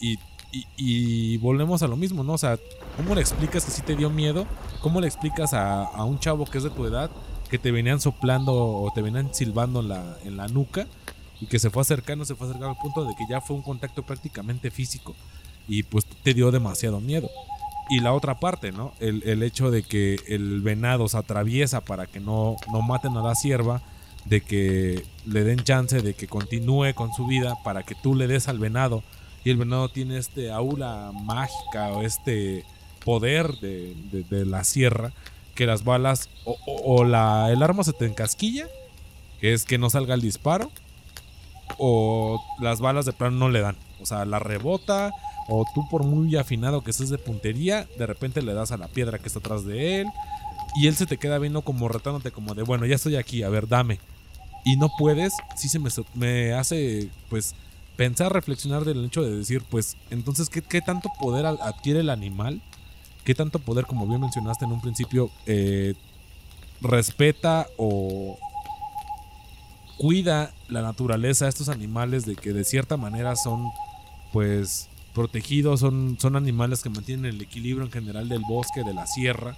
[0.00, 0.18] Y,
[0.50, 2.32] y, y volvemos a lo mismo, ¿no?
[2.32, 2.58] O sea,
[2.96, 4.46] ¿cómo le explicas que sí te dio miedo?
[4.80, 7.08] ¿Cómo le explicas a, a un chavo que es de tu edad
[7.48, 10.88] que te venían soplando o te venían silbando en la, en la nuca?
[11.40, 13.62] Y que se fue acercando, se fue acercando al punto de que ya fue un
[13.62, 15.14] contacto prácticamente físico
[15.68, 17.30] y pues te dio demasiado miedo.
[17.88, 18.92] Y la otra parte, ¿no?
[18.98, 23.22] El, el hecho de que el venado se atraviesa para que no, no maten a
[23.22, 23.80] la sierva,
[24.24, 28.26] de que le den chance de que continúe con su vida para que tú le
[28.26, 29.02] des al venado
[29.44, 32.64] y el venado tiene este aula mágica o este
[33.04, 33.94] poder de,
[34.28, 35.12] de, la sierra
[35.54, 38.66] que las balas o, o, o la, el arma se te encasquilla,
[39.40, 40.72] que es que no salga el disparo,
[41.78, 43.76] o las balas de plano no le dan.
[44.00, 45.10] O sea, la rebota,
[45.48, 48.88] o tú por muy afinado que estés de puntería, de repente le das a la
[48.88, 50.08] piedra que está atrás de él,
[50.74, 53.48] y él se te queda viendo como retándote como de, bueno, ya estoy aquí, a
[53.48, 53.98] ver, dame.
[54.64, 57.54] Y no puedes, sí se me, me hace, pues,
[57.96, 62.60] pensar, reflexionar del hecho de decir, pues, entonces, ¿qué, qué tanto poder adquiere el animal?
[63.24, 65.94] ¿Qué tanto poder, como bien mencionaste en un principio, eh,
[66.80, 68.38] respeta o,
[69.96, 73.68] cuida la naturaleza, estos animales de que de cierta manera son
[74.32, 79.06] pues protegidos, son, son animales que mantienen el equilibrio en general del bosque, de la
[79.06, 79.56] sierra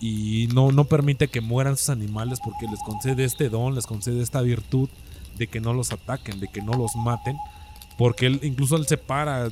[0.00, 4.22] y no, no permite que mueran sus animales porque les concede este don, les concede
[4.22, 4.90] esta virtud
[5.38, 7.36] de que no los ataquen, de que no los maten,
[7.96, 9.48] porque él incluso él se para,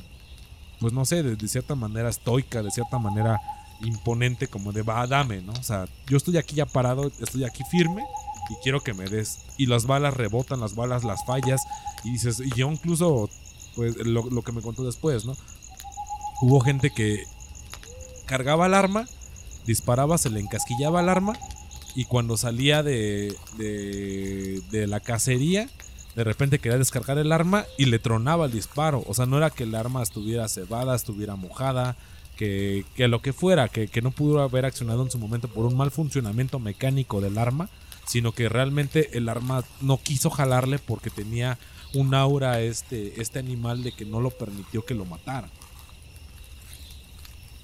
[0.79, 3.39] pues no sé, de, de cierta manera estoica, de cierta manera
[3.81, 5.53] imponente, como de va, dame, ¿no?
[5.53, 8.03] O sea, yo estoy aquí ya parado, estoy aquí firme
[8.49, 9.39] y quiero que me des.
[9.57, 11.61] Y las balas rebotan, las balas las fallas.
[12.03, 13.29] Y dices, y yo incluso,
[13.75, 15.35] pues lo, que me contó después, ¿no?
[16.41, 17.23] Hubo gente que
[18.25, 19.05] cargaba el arma,
[19.65, 21.33] disparaba, se le encasquillaba el arma.
[21.95, 25.69] Y cuando salía de, de, de la cacería,
[26.15, 29.03] de repente quería descargar el arma y le tronaba el disparo.
[29.07, 31.95] O sea, no era que el arma estuviera cebada, estuviera mojada,
[32.35, 35.65] que, que lo que fuera, que, que, no pudo haber accionado en su momento por
[35.65, 37.69] un mal funcionamiento mecánico del arma,
[38.05, 41.57] sino que realmente el arma no quiso jalarle porque tenía
[41.93, 45.49] un aura este, este animal de que no lo permitió que lo matara.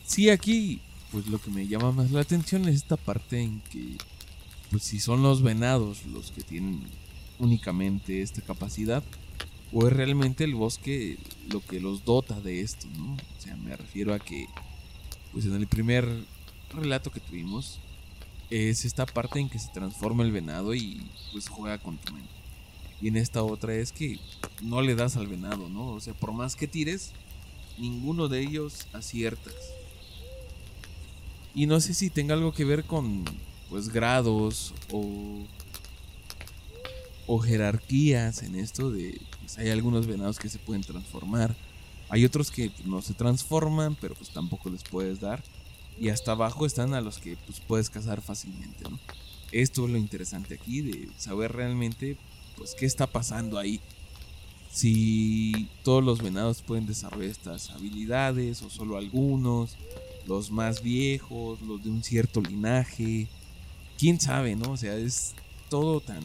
[0.06, 3.97] Sí, aquí pues lo que me llama más la atención es esta parte en que
[4.69, 6.84] pues si son los venados los que tienen
[7.39, 9.04] únicamente esta capacidad
[9.71, 11.17] o es realmente el bosque
[11.49, 13.13] lo que los dota de esto, ¿no?
[13.13, 14.47] O sea, me refiero a que
[15.32, 16.08] pues en el primer
[16.73, 17.80] relato que tuvimos
[18.49, 22.29] es esta parte en que se transforma el venado y pues juega con tu mente.
[23.01, 24.19] Y en esta otra es que
[24.62, 25.88] no le das al venado, ¿no?
[25.88, 27.13] O sea, por más que tires,
[27.77, 29.53] ninguno de ellos aciertas.
[31.55, 33.25] Y no sé si tenga algo que ver con
[33.69, 35.45] pues grados o
[37.27, 41.55] o jerarquías en esto de pues, hay algunos venados que se pueden transformar.
[42.09, 45.43] Hay otros que no se transforman, pero pues tampoco les puedes dar
[45.97, 48.99] y hasta abajo están a los que pues, puedes cazar fácilmente, ¿no?
[49.52, 52.17] Esto es lo interesante aquí de saber realmente
[52.56, 53.80] pues qué está pasando ahí.
[54.71, 59.75] Si todos los venados pueden desarrollar estas habilidades o solo algunos,
[60.28, 63.28] los más viejos, los de un cierto linaje,
[63.97, 64.71] quién sabe, ¿no?
[64.73, 65.34] O sea, es
[65.69, 66.21] todo tan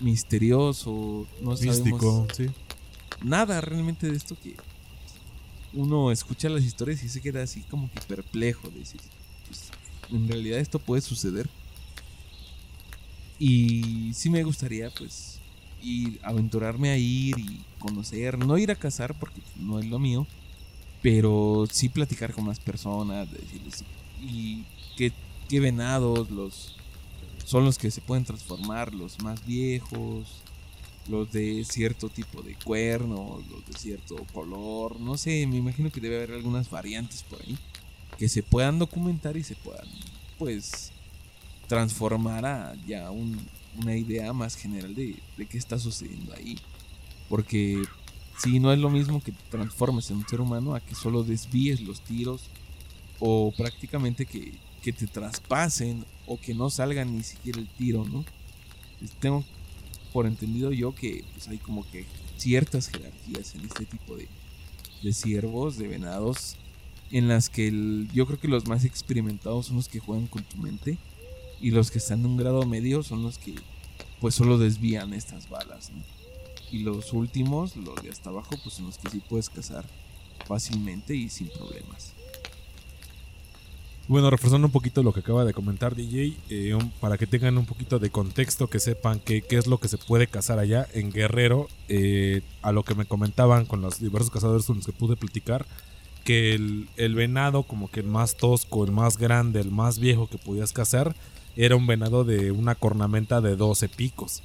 [0.00, 2.46] misterioso, no Místico, sabemos sí.
[3.22, 4.54] nada realmente de esto que
[5.74, 9.00] uno escucha las historias y se queda así como que perplejo de decir,
[9.46, 9.70] pues,
[10.10, 11.48] en realidad esto puede suceder.
[13.38, 15.40] Y sí me gustaría pues
[15.82, 20.26] ir aventurarme a ir y conocer, no ir a cazar porque no es lo mío,
[21.02, 23.84] pero sí platicar con más personas, decirles
[24.22, 24.64] y
[24.96, 25.12] qué,
[25.48, 26.76] qué venados los
[27.44, 30.43] son los que se pueden transformar, los más viejos,
[31.08, 36.00] los de cierto tipo de cuerno, los de cierto color, no sé, me imagino que
[36.00, 37.58] debe haber algunas variantes por ahí
[38.18, 39.86] que se puedan documentar y se puedan,
[40.38, 40.92] pues,
[41.66, 46.58] transformara ya una idea más general de, de qué está sucediendo ahí.
[47.28, 47.82] Porque
[48.38, 51.24] si no es lo mismo que te transformes en un ser humano a que solo
[51.24, 52.42] desvíes los tiros
[53.18, 58.24] o prácticamente que, que te traspasen o que no salga ni siquiera el tiro, ¿no?
[59.20, 59.44] Tengo
[60.14, 64.28] por entendido yo que pues, hay como que ciertas jerarquías en este tipo de,
[65.02, 66.54] de ciervos, de venados,
[67.10, 70.56] en las que yo creo que los más experimentados son los que juegan con tu
[70.58, 70.98] mente
[71.60, 73.56] y los que están en un grado medio son los que
[74.20, 75.90] pues solo desvían estas balas.
[76.70, 79.84] Y los últimos, los de hasta abajo, pues son los que sí puedes cazar
[80.46, 82.13] fácilmente y sin problemas.
[84.06, 87.64] Bueno, reforzando un poquito lo que acaba de comentar DJ, eh, para que tengan un
[87.64, 91.68] poquito de contexto, que sepan qué es lo que se puede cazar allá en Guerrero,
[91.88, 95.64] eh, a lo que me comentaban con los diversos cazadores con los que pude platicar,
[96.22, 100.36] que el, venado como que el más tosco, el más grande, el más viejo que
[100.36, 101.16] podías cazar,
[101.56, 104.42] era un venado de una cornamenta de 12 picos.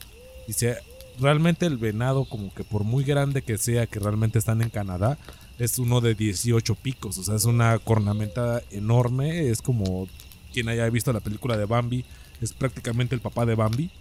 [0.47, 0.77] Dice,
[1.19, 5.17] realmente el venado como que por muy grande que sea, que realmente están en Canadá,
[5.59, 10.07] es uno de 18 picos, o sea, es una cornamenta enorme, es como
[10.53, 12.05] quien haya visto la película de Bambi,
[12.41, 13.91] es prácticamente el papá de Bambi,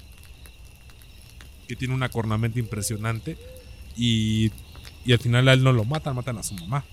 [1.67, 3.37] que tiene una cornamenta impresionante
[3.97, 4.53] y,
[5.05, 6.85] y al final a él no lo matan, matan a su mamá.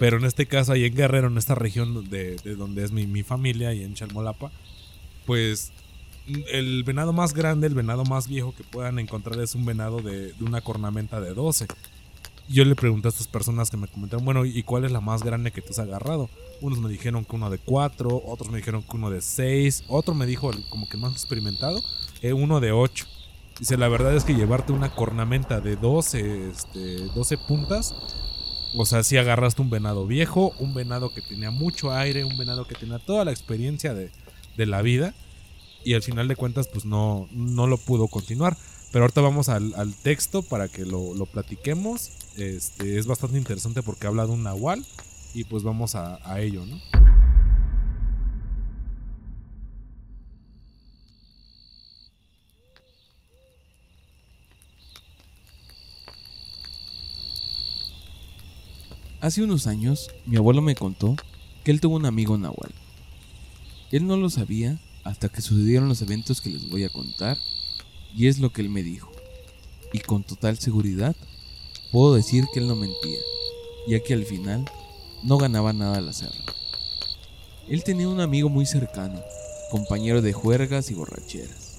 [0.00, 3.06] Pero en este caso, ahí en Guerrero, en esta región de, de donde es mi,
[3.06, 4.50] mi familia, y en Chalmolapa,
[5.26, 5.70] pues
[6.50, 10.32] el venado más grande, el venado más viejo que puedan encontrar es un venado de,
[10.32, 11.66] de una cornamenta de 12
[12.48, 15.22] yo le pregunté a estas personas que me comentaron, bueno, ¿y cuál es la más
[15.22, 16.28] grande que te has agarrado?
[16.60, 20.14] Unos me dijeron que uno de cuatro, otros me dijeron que uno de seis, otro
[20.14, 21.82] me dijo, como que más experimentado,
[22.20, 23.06] eh, uno de ocho.
[23.58, 27.94] Dice, la verdad es que llevarte una cornamenta de 12, este, 12 puntas,
[28.74, 32.66] o sea, si agarraste un venado viejo, un venado que tenía mucho aire, un venado
[32.66, 34.10] que tenía toda la experiencia de,
[34.56, 35.14] de la vida,
[35.84, 38.56] y al final de cuentas, pues no, no lo pudo continuar.
[38.92, 42.10] Pero ahorita vamos al, texto para que lo, platiquemos.
[42.36, 44.84] Este, es bastante interesante porque habla de un nahual
[45.34, 46.80] y pues vamos a, ello, ¿no?
[59.20, 61.14] Hace unos años, mi abuelo me contó
[61.62, 62.72] que él tuvo un amigo nahual.
[63.92, 67.38] Él no lo sabía hasta que sucedieron los eventos que les voy a contar
[68.16, 69.12] y es lo que él me dijo.
[69.92, 71.14] Y con total seguridad
[71.92, 73.20] puedo decir que él no mentía,
[73.86, 74.64] ya que al final
[75.22, 76.42] no ganaba nada al hacerlo.
[77.68, 79.20] Él tenía un amigo muy cercano,
[79.70, 81.76] compañero de juergas y borracheras.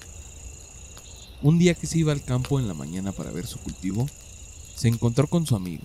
[1.42, 4.06] Un día que se iba al campo en la mañana para ver su cultivo,
[4.76, 5.82] se encontró con su amigo.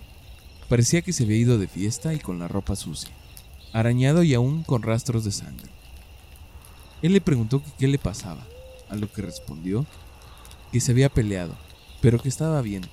[0.68, 3.10] Parecía que se había ido de fiesta y con la ropa sucia,
[3.72, 5.70] arañado y aún con rastros de sangre.
[7.02, 8.46] Él le preguntó qué le pasaba,
[8.88, 9.86] a lo que respondió
[10.70, 11.56] que se había peleado,
[12.00, 12.86] pero que estaba bien,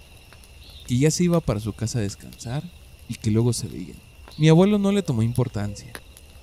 [0.87, 2.63] que ya se iba para su casa a descansar
[3.09, 3.97] y que luego se veían.
[4.37, 5.91] Mi abuelo no le tomó importancia,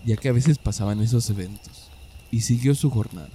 [0.05, 1.89] ya que a veces pasaban esos eventos,
[2.31, 3.31] y siguió su jornada.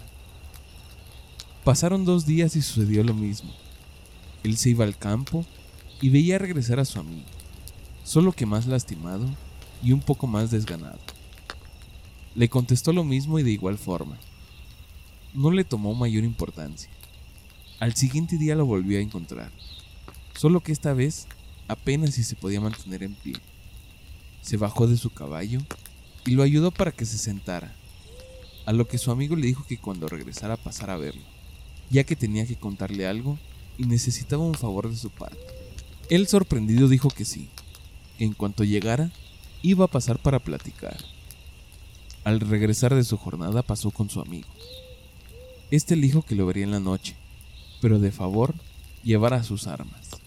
[1.63, 3.51] Pasaron dos días y sucedió lo mismo.
[4.43, 5.45] Él se iba al campo
[6.01, 7.27] y veía regresar a su amigo,
[8.03, 9.25] solo que más lastimado
[9.83, 10.99] y un poco más desganado.
[12.35, 14.17] Le contestó lo mismo y de igual forma.
[15.33, 16.89] No le tomó mayor importancia.
[17.79, 19.51] Al siguiente día lo volvió a encontrar,
[20.39, 21.27] solo que esta vez
[21.67, 23.33] apenas si se podía mantener en pie.
[24.41, 25.59] Se bajó de su caballo
[26.25, 27.75] y lo ayudó para que se sentara,
[28.65, 31.23] a lo que su amigo le dijo que cuando regresara pasara a verlo,
[31.89, 33.37] ya que tenía que contarle algo
[33.77, 35.41] y necesitaba un favor de su parte.
[36.09, 37.49] Él sorprendido dijo que sí,
[38.17, 39.11] que en cuanto llegara
[39.61, 41.03] iba a pasar para platicar.
[42.23, 44.47] Al regresar de su jornada pasó con su amigo.
[45.69, 47.17] Este le dijo que lo vería en la noche,
[47.81, 48.55] pero de favor
[49.03, 50.18] llevara sus armas.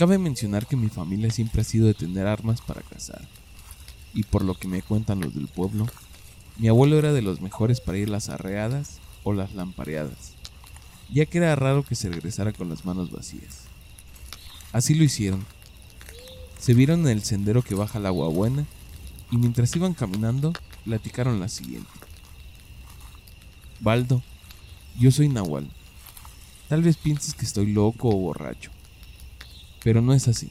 [0.00, 3.20] Cabe mencionar que mi familia siempre ha sido de tener armas para cazar,
[4.14, 5.86] y por lo que me cuentan los del pueblo,
[6.56, 10.32] mi abuelo era de los mejores para ir las arreadas o las lampareadas,
[11.12, 13.64] ya que era raro que se regresara con las manos vacías.
[14.72, 15.44] Así lo hicieron.
[16.58, 18.64] Se vieron en el sendero que baja al agua buena
[19.30, 20.54] y mientras iban caminando
[20.86, 21.90] platicaron la siguiente.
[23.80, 24.22] Baldo,
[24.98, 25.68] yo soy Nahual
[26.70, 28.70] Tal vez pienses que estoy loco o borracho,
[29.82, 30.48] pero no es así.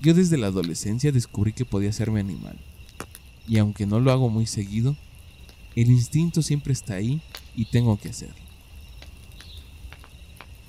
[0.00, 2.58] Yo desde la adolescencia descubrí que podía mi animal,
[3.46, 4.96] y aunque no lo hago muy seguido,
[5.76, 7.20] el instinto siempre está ahí
[7.56, 8.36] y tengo que hacerlo.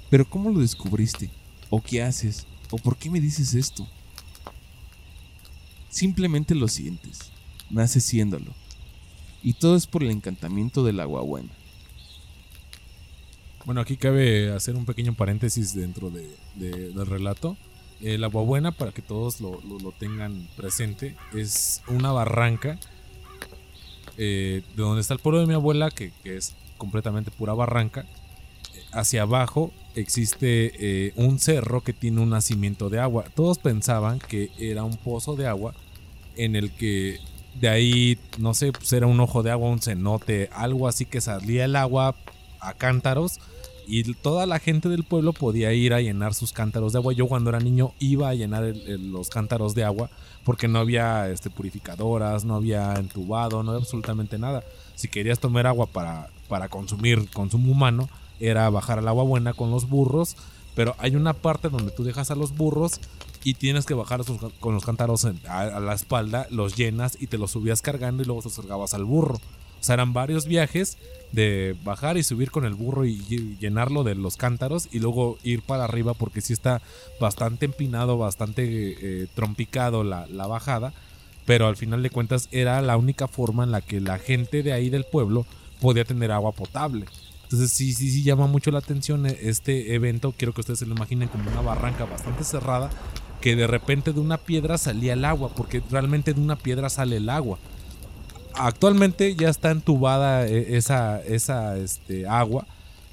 [0.09, 1.29] Pero ¿cómo lo descubriste?
[1.69, 2.45] ¿O qué haces?
[2.71, 3.88] ¿O por qué me dices esto?
[5.89, 7.31] Simplemente lo sientes,
[7.69, 8.53] naces siéndolo.
[9.43, 11.51] Y todo es por el encantamiento del agua buena.
[13.66, 17.57] Bueno, aquí cabe hacer un pequeño paréntesis dentro de, de- del relato.
[18.01, 19.59] El agua buena, para que todos lo,
[19.97, 22.78] tengan presente, es una barranca
[24.18, 28.05] eh, de donde está el pueblo de mi abuela, que, que es completamente pura barranca.
[28.91, 30.72] Hacia abajo existe
[31.07, 33.26] eh, un cerro que tiene un nacimiento de agua.
[33.34, 35.74] Todos pensaban que era un pozo de agua
[36.36, 37.20] en el que
[37.59, 41.22] de ahí, no sé, pues era un ojo de agua, un cenote, algo así que
[41.22, 42.16] salía el agua
[42.59, 43.39] a cántaros
[43.88, 47.13] y toda la gente del pueblo podía ir a llenar sus cántaros de agua.
[47.13, 50.09] Yo cuando era niño iba a llenar los cántaros de agua
[50.43, 54.63] porque no había este, purificadoras, no había entubado, no había absolutamente nada.
[54.95, 58.09] Si querías tomar agua para, para consumir consumo humano,
[58.39, 60.36] era bajar al agua buena con los burros.
[60.75, 62.99] Pero hay una parte donde tú dejas a los burros
[63.43, 64.21] y tienes que bajar
[64.59, 68.41] con los cántaros a, la espalda, los llenas y te los subías cargando y luego
[68.41, 69.39] te cargabas al burro.
[69.86, 70.97] Sea, eran varios viajes
[71.31, 75.38] de bajar y subir con el burro y ll- llenarlo de los cántaros y luego
[75.43, 76.81] ir para arriba porque sí está
[77.19, 80.93] bastante empinado, bastante eh, trompicado la, la bajada,
[81.45, 84.73] pero al final de cuentas era la única forma en la que la gente de
[84.73, 85.45] ahí del pueblo
[85.81, 87.05] podía tener agua potable.
[87.43, 90.88] Entonces sí, sí, sí llama mucho la atención eh, este evento, quiero que ustedes se
[90.88, 92.89] lo imaginen como una barranca bastante cerrada
[93.39, 97.17] que de repente de una piedra salía el agua, porque realmente de una piedra sale
[97.17, 97.59] el agua
[98.58, 102.66] actualmente ya está entubada eh, esa, esa este, agua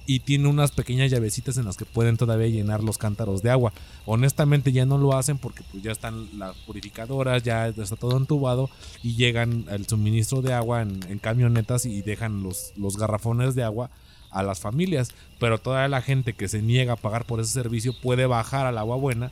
[0.06, 3.72] y tiene unas pequeñas llavecitas en las que pueden todavía llenar los cántaros de agua.
[4.04, 8.68] Honestamente ya no lo hacen porque pues ya están las purificadoras, ya está todo entubado
[9.02, 13.62] y llegan el suministro de agua en, en camionetas y dejan los, los garrafones de
[13.62, 13.90] agua
[14.30, 15.10] a las familias.
[15.38, 18.78] Pero toda la gente que se niega a pagar por ese servicio puede bajar al
[18.78, 19.30] agua buena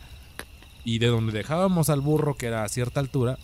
[0.84, 3.38] y de donde dejábamos al burro que era a cierta altura,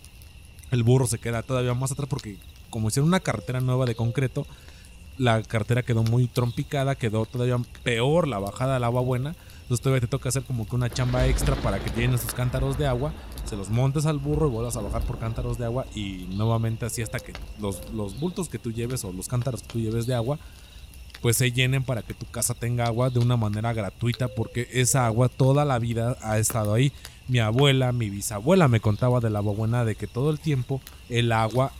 [0.71, 2.37] el burro se queda todavía más atrás porque
[2.69, 4.45] como hicieron una carretera nueva de concreto,
[5.17, 9.35] la carretera quedó muy trompicada, quedó todavía peor la bajada al agua buena.
[9.63, 12.77] Entonces todavía te toca hacer como que una chamba extra para que llenes tus cántaros
[12.77, 13.11] de agua,
[13.43, 16.85] se los montes al burro y vuelvas a bajar por cántaros de agua y nuevamente
[16.85, 20.05] así hasta que los, los bultos que tú lleves o los cántaros que tú lleves
[20.05, 20.39] de agua
[21.21, 25.05] pues se llenen para que tu casa tenga agua de una manera gratuita porque esa
[25.05, 26.91] agua toda la vida ha estado ahí.
[27.27, 31.31] Mi abuela, mi bisabuela me contaba del agua buena de que todo el tiempo el
[31.31, 31.73] agua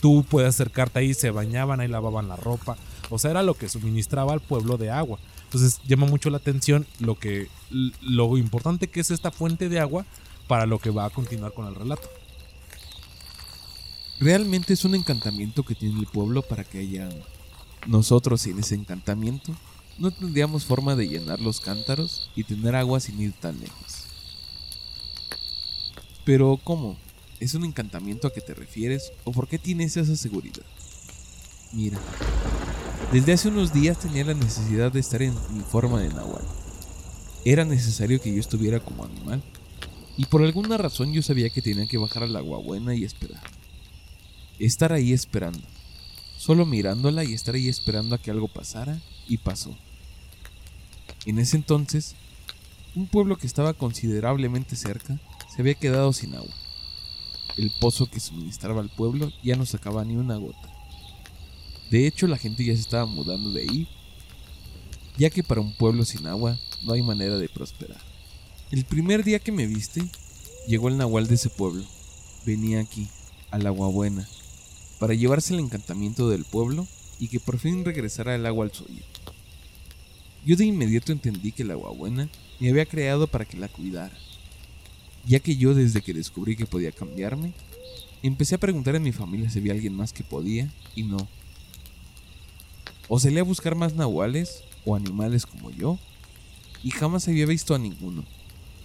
[0.00, 2.76] tú puedes acercarte ahí, se bañaban ahí, lavaban la ropa.
[3.10, 5.18] O sea, era lo que suministraba al pueblo de agua.
[5.44, 10.04] Entonces llama mucho la atención lo que lo importante que es esta fuente de agua
[10.46, 12.08] para lo que va a continuar con el relato.
[14.20, 17.24] Realmente es un encantamiento que tiene el pueblo para que haya agua.
[17.86, 19.54] Nosotros sin ese encantamiento
[19.98, 24.04] no tendríamos forma de llenar los cántaros y tener agua sin ir tan lejos.
[26.24, 26.96] Pero ¿cómo?
[27.40, 30.64] ¿Es un encantamiento a que te refieres o por qué tienes esa seguridad?
[31.72, 31.98] Mira,
[33.12, 36.44] desde hace unos días tenía la necesidad de estar en mi forma de nahual.
[37.44, 39.42] Era necesario que yo estuviera como animal
[40.16, 43.42] y por alguna razón yo sabía que tenía que bajar al agua buena y esperar.
[44.58, 45.60] Estar ahí esperando
[46.38, 49.76] solo mirándola y estar ahí esperando a que algo pasara, y pasó.
[51.26, 52.14] En ese entonces,
[52.94, 55.18] un pueblo que estaba considerablemente cerca
[55.54, 56.54] se había quedado sin agua.
[57.56, 60.68] El pozo que suministraba al pueblo ya no sacaba ni una gota.
[61.90, 63.88] De hecho, la gente ya se estaba mudando de ahí,
[65.16, 68.00] ya que para un pueblo sin agua no hay manera de prosperar.
[68.70, 70.02] El primer día que me viste,
[70.66, 71.84] llegó el nahual de ese pueblo.
[72.44, 73.08] Venía aquí,
[73.50, 74.28] al agua buena,
[74.98, 76.86] para llevarse el encantamiento del pueblo
[77.18, 79.02] y que por fin regresara el agua al suyo.
[80.44, 82.28] Yo de inmediato entendí que el agua buena
[82.60, 84.16] me había creado para que la cuidara,
[85.28, 87.52] ya que yo desde que descubrí que podía cambiarme,
[88.22, 91.28] empecé a preguntar en mi familia si había alguien más que podía y no.
[93.08, 95.98] O salí a buscar más nahuales o animales como yo
[96.82, 98.24] y jamás había visto a ninguno,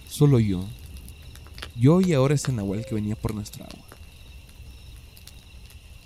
[0.08, 0.66] solo yo.
[1.76, 3.84] Yo y ahora ese nahual que venía por nuestra agua.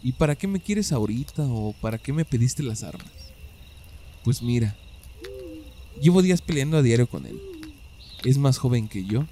[0.04, 3.10] ¿Y para qué me quieres ahorita o para qué me pediste las armas?
[4.22, 4.76] Pues mira,
[6.00, 7.40] llevo días peleando a diario con él.
[8.24, 9.26] Es más joven que yo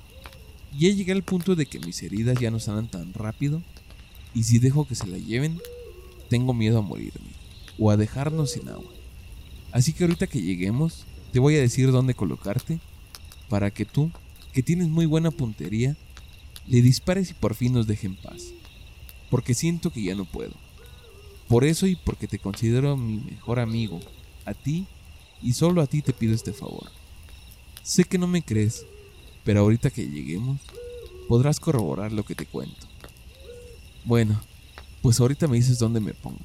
[0.79, 3.63] ya llegué al punto de que mis heridas ya no sanan tan rápido
[4.35, 5.61] y si dejo que se la lleven,
[6.29, 7.31] tengo miedo a morirme
[7.79, 8.91] o a dejarnos sin agua.
[9.73, 12.81] Así que ahorita que lleguemos, te voy a decir dónde colocarte
[13.49, 14.11] para que tú,
[14.53, 15.97] que tienes muy buena puntería,
[16.67, 18.53] le dispares y por fin nos deje en paz
[19.31, 20.55] porque siento que ya no puedo.
[21.49, 24.01] Por eso y porque te considero mi mejor amigo,
[24.45, 24.87] a ti
[25.43, 26.91] y solo a ti te pido este favor.
[27.83, 28.85] Sé que no me crees,
[29.47, 30.61] pero ahorita que lleguemos,
[31.29, 32.89] podrás corroborar lo que te cuento.
[34.05, 34.41] Bueno,
[35.03, 36.45] pues ahorita me dices dónde me pongo.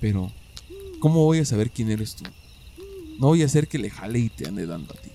[0.00, 0.32] Pero,
[0.98, 2.24] ¿cómo voy a saber quién eres tú?
[3.20, 5.10] No voy a hacer que le jale y te ande dando a ti.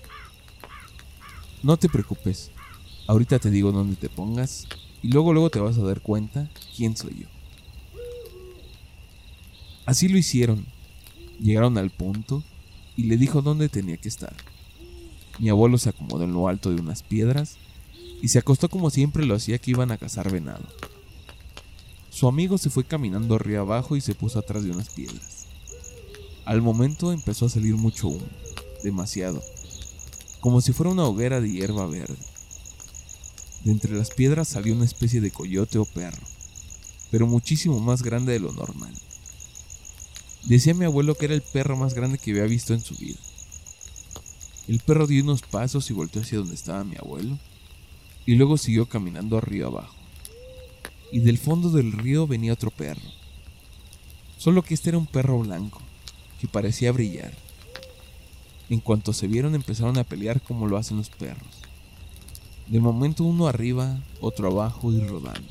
[1.62, 2.50] No te preocupes,
[3.06, 4.66] ahorita te digo dónde te pongas
[5.02, 7.28] y luego luego te vas a dar cuenta quién soy yo.
[9.84, 10.64] Así lo hicieron.
[11.40, 12.42] Llegaron al punto
[12.96, 14.34] y le dijo dónde tenía que estar.
[15.38, 17.56] Mi abuelo se acomodó en lo alto de unas piedras
[18.20, 20.64] y se acostó como siempre lo hacía que iban a cazar venado.
[22.10, 25.46] Su amigo se fue caminando arriba abajo y se puso atrás de unas piedras.
[26.44, 28.26] Al momento empezó a salir mucho humo,
[28.82, 29.42] demasiado,
[30.40, 32.16] como si fuera una hoguera de hierba verde.
[33.62, 36.22] De entre las piedras salió una especie de coyote o perro,
[37.10, 38.94] pero muchísimo más grande de lo normal.
[40.44, 43.18] Decía mi abuelo que era el perro más grande que había visto en su vida.
[44.68, 47.38] El perro dio unos pasos y volteó hacia donde estaba mi abuelo,
[48.26, 49.96] y luego siguió caminando arriba abajo.
[51.10, 53.00] Y del fondo del río venía otro perro,
[54.36, 55.80] solo que este era un perro blanco,
[56.38, 57.32] que parecía brillar.
[58.68, 61.48] En cuanto se vieron empezaron a pelear como lo hacen los perros.
[62.66, 65.48] De momento uno arriba, otro abajo y rodando.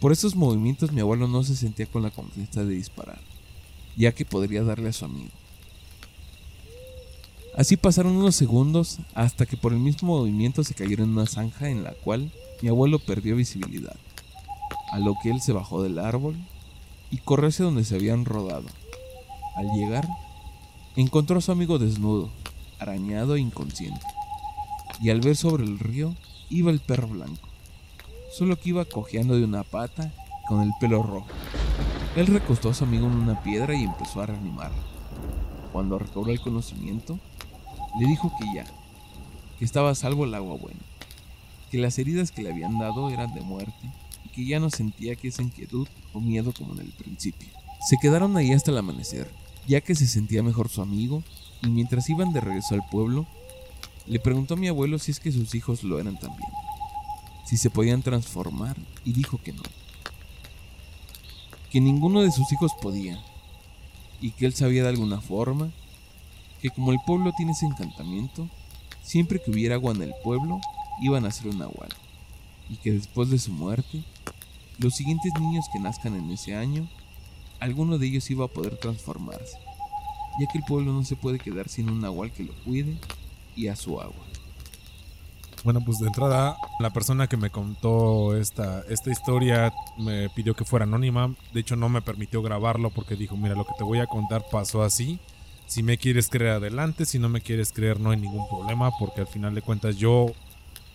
[0.00, 3.20] Por esos movimientos mi abuelo no se sentía con la confianza de disparar,
[3.98, 5.41] ya que podría darle a su amigo.
[7.56, 11.68] Así pasaron unos segundos hasta que por el mismo movimiento se cayeron en una zanja
[11.68, 12.32] en la cual
[12.62, 13.96] mi abuelo perdió visibilidad,
[14.90, 16.34] a lo que él se bajó del árbol
[17.10, 18.64] y corrió hacia donde se habían rodado.
[19.54, 20.08] Al llegar,
[20.96, 22.30] encontró a su amigo desnudo,
[22.78, 24.06] arañado e inconsciente.
[25.02, 26.14] Y al ver sobre el río
[26.48, 27.48] iba el perro blanco,
[28.32, 30.10] solo que iba cojeando de una pata
[30.48, 31.26] con el pelo rojo.
[32.16, 34.82] Él recostó a su amigo en una piedra y empezó a reanimarlo.
[35.72, 37.18] Cuando recobró el conocimiento,
[37.98, 38.64] le dijo que ya,
[39.58, 40.80] que estaba a salvo el agua buena,
[41.70, 43.90] que las heridas que le habían dado eran de muerte
[44.24, 47.48] y que ya no sentía que esa inquietud o miedo como en el principio.
[47.86, 49.30] Se quedaron ahí hasta el amanecer,
[49.66, 51.22] ya que se sentía mejor su amigo,
[51.62, 53.26] y mientras iban de regreso al pueblo,
[54.06, 56.48] le preguntó a mi abuelo si es que sus hijos lo eran también,
[57.44, 59.62] si se podían transformar, y dijo que no,
[61.70, 63.22] que ninguno de sus hijos podía,
[64.20, 65.72] y que él sabía de alguna forma
[66.62, 68.48] que como el pueblo tiene ese encantamiento,
[69.02, 70.60] siempre que hubiera agua en el pueblo,
[71.00, 71.88] iban a ser un agua
[72.70, 74.04] y que después de su muerte,
[74.78, 76.88] los siguientes niños que nazcan en ese año
[77.60, 79.58] alguno de ellos iba a poder transformarse,
[80.40, 82.96] ya que el pueblo no se puede quedar sin un nahual que lo cuide
[83.54, 84.24] y a su agua.
[85.64, 90.64] Bueno, pues de entrada, la persona que me contó esta, esta historia me pidió que
[90.64, 91.36] fuera anónima.
[91.52, 94.44] De hecho, no me permitió grabarlo porque dijo, mira, lo que te voy a contar
[94.50, 95.20] pasó así.
[95.72, 99.22] Si me quieres creer adelante, si no me quieres creer no hay ningún problema porque
[99.22, 100.26] al final de cuentas yo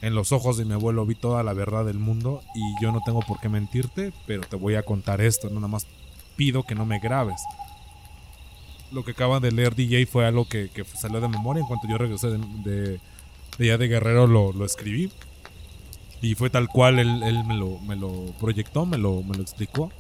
[0.04, 3.02] en los ojos de mi abuelo vi toda la verdad del mundo y yo no
[3.04, 5.88] tengo por qué mentirte, pero te voy a contar esto, no nada más
[6.36, 7.42] pido que no me grabes.
[8.92, 11.62] Lo que acaba de leer DJ fue algo que, salió de memoria.
[11.62, 13.00] En cuanto yo regresé de, de,
[13.58, 15.12] de de Guerrero lo, escribí.
[16.22, 19.92] Y fue tal cual él, me, lo, me, lo, proyectó, me lo, me lo explicó.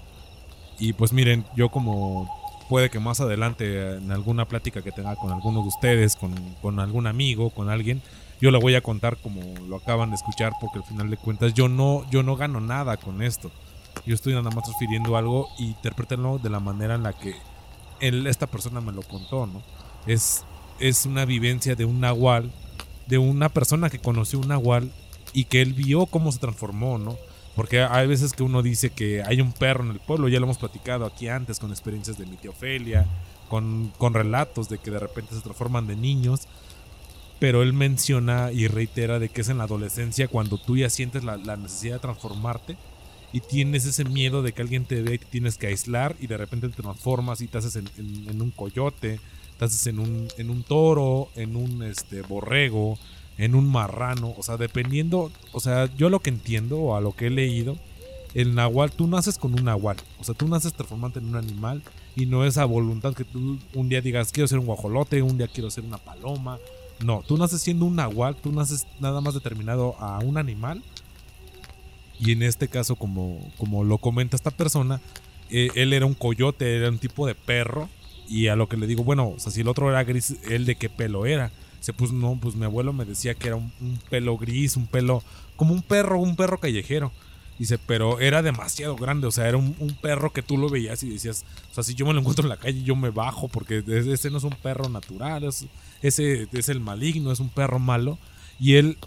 [0.78, 2.30] Y pues miren, yo como
[2.70, 6.80] puede que más adelante en alguna plática que tenga con alguno de ustedes, con, con,
[6.80, 8.02] algún amigo, con alguien,
[8.42, 11.54] yo le voy a contar como lo acaban de escuchar porque al final de cuentas
[11.54, 13.52] yo no, yo no gano nada con esto.
[14.06, 17.36] Yo estoy nada más transfiriendo algo interpretenlo de la manera en la que
[18.00, 19.64] él, esta persona me lo contó, ¿no?
[20.06, 20.46] Es,
[20.80, 22.52] es una vivencia de un nahual,
[23.08, 24.92] de una persona que conoció un nahual
[25.34, 27.18] y que él vio cómo se transformó, ¿no?
[27.58, 30.46] Porque hay veces que uno dice que hay un perro en el pueblo, ya lo
[30.46, 32.52] hemos platicado aquí antes con experiencias de mi tía
[33.50, 36.42] con, con relatos de que de repente se transforman de niños,
[37.40, 41.24] pero él menciona y reitera de que es en la adolescencia cuando tú ya sientes
[41.24, 42.78] la, la necesidad de transformarte
[43.34, 46.38] y tienes ese miedo de que alguien te ve y tienes que aislar y de
[46.38, 49.20] repente te transformas y te haces en, un coyote,
[49.58, 53.00] te haces en un, en un toro, en un este, borrego,
[53.38, 57.16] en un marrano, o sea, dependiendo, o sea, yo lo que entiendo o a lo
[57.16, 57.78] que he leído,
[58.34, 61.82] el nahual, tú naces con un nahual, o sea, tú naces transformante en un animal
[62.16, 65.38] y no es a voluntad que tú un día digas quiero ser un guajolote, un
[65.38, 66.58] día quiero ser una paloma,
[67.04, 70.84] no, tú naces siendo un nahual, tú naces nada más determinado a un animal
[72.20, 75.02] y en este caso, como, como lo comenta esta persona,
[75.50, 77.90] eh, él era un coyote, era un tipo de perro.
[78.28, 80.66] Y a lo que le digo, bueno, o sea, si el otro era gris, ¿él
[80.66, 81.52] de qué pelo era?
[81.80, 83.72] Se puso, no, pues mi abuelo me decía que era un,
[84.10, 85.24] pelo gris, un pelo,
[85.56, 87.12] como un perro, un perro callejero.
[87.60, 91.10] Dice, pero era demasiado grande, o sea, era un, perro que tú lo veías y
[91.10, 93.84] decías, o sea, si yo me lo encuentro en la calle, yo me bajo, porque
[93.88, 98.20] ese no es un perro natural, ese es el maligno, es un perro malo.
[98.60, 98.98] Y él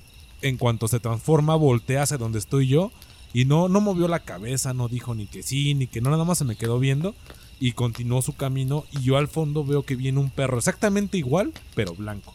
[0.43, 2.91] en cuanto se transforma, voltea hacia donde estoy yo
[3.33, 6.25] y no, no movió la cabeza, no dijo ni que sí, ni que no, nada
[6.25, 7.15] más se me quedó viendo
[7.59, 11.53] y continuó su camino y yo al fondo veo que viene un perro exactamente igual,
[11.75, 12.35] pero blanco.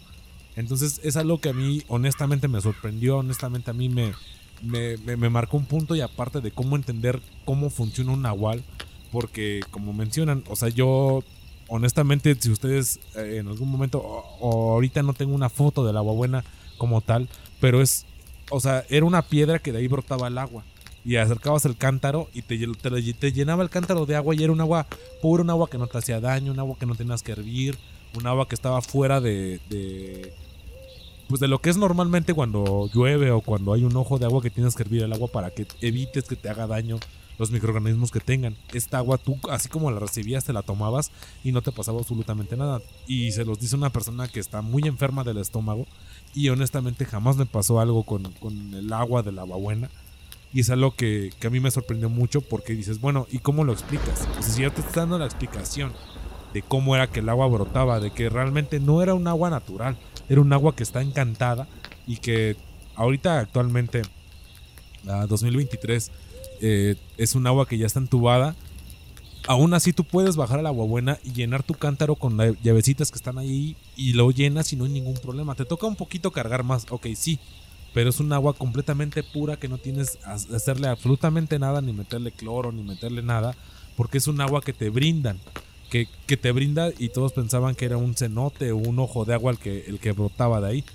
[0.56, 4.14] Entonces es algo que a mí honestamente me sorprendió, honestamente a mí me,
[4.62, 8.64] me, me, marcó un punto y aparte de cómo entender cómo funciona un nahual,
[9.12, 11.24] porque como mencionan, o sea, yo
[11.68, 16.14] honestamente si ustedes eh, en algún momento o, ahorita no tengo una foto del agua
[16.14, 16.44] buena
[16.78, 17.28] como tal,
[17.60, 18.06] pero es,
[18.50, 20.64] o sea, era una piedra que de ahí brotaba el agua
[21.04, 24.60] y acercabas el cántaro y te, te, llenaba el cántaro de agua y era un
[24.60, 24.88] agua
[25.22, 27.78] pura, un agua que no te hacía daño, un agua que no tenías que hervir,
[28.18, 30.34] un agua que estaba fuera de, de,
[31.28, 34.42] pues de lo que es normalmente cuando llueve o cuando hay un ojo de agua
[34.42, 37.00] que tienes que hervir el agua para que evites que te haga daño
[37.38, 38.56] los microorganismos que tengan.
[38.74, 41.12] Esta agua tú, así como la recibías, te la tomabas
[41.44, 42.82] y no te pasaba absolutamente nada.
[43.08, 45.86] Y se los dice una persona que está muy enferma del estómago
[46.34, 49.90] y honestamente jamás me pasó algo con, con el agua del agua buena
[50.56, 53.74] y es algo que, a mí me sorprendió mucho porque dices, bueno, ¿y cómo lo
[53.74, 54.20] explicas?
[54.20, 55.92] Sea, si ya te estás dando la explicación
[56.54, 59.98] de cómo era que el agua brotaba, de que realmente no era un agua natural,
[60.30, 61.68] era un agua que está encantada
[62.08, 62.56] y que
[62.96, 64.02] ahorita actualmente,
[65.08, 66.12] a 2023,
[66.62, 68.56] eh, es un agua que ya está entubada.
[69.48, 73.12] Aún así tú puedes bajar al agua buena y llenar tu cántaro con las llavecitas
[73.12, 75.54] que están ahí y lo llenas y no hay ningún problema.
[75.54, 77.40] Te toca un poquito cargar más, ok, sí,
[77.94, 82.32] pero es un agua completamente pura que no tienes que hacerle absolutamente nada, ni meterle
[82.32, 83.56] cloro, ni meterle nada,
[83.96, 85.40] porque es un agua que te brindan,
[86.26, 89.52] que, te brinda y todos pensaban que era un cenote o un ojo de agua
[89.52, 90.86] el que, el que brotaba de ahí.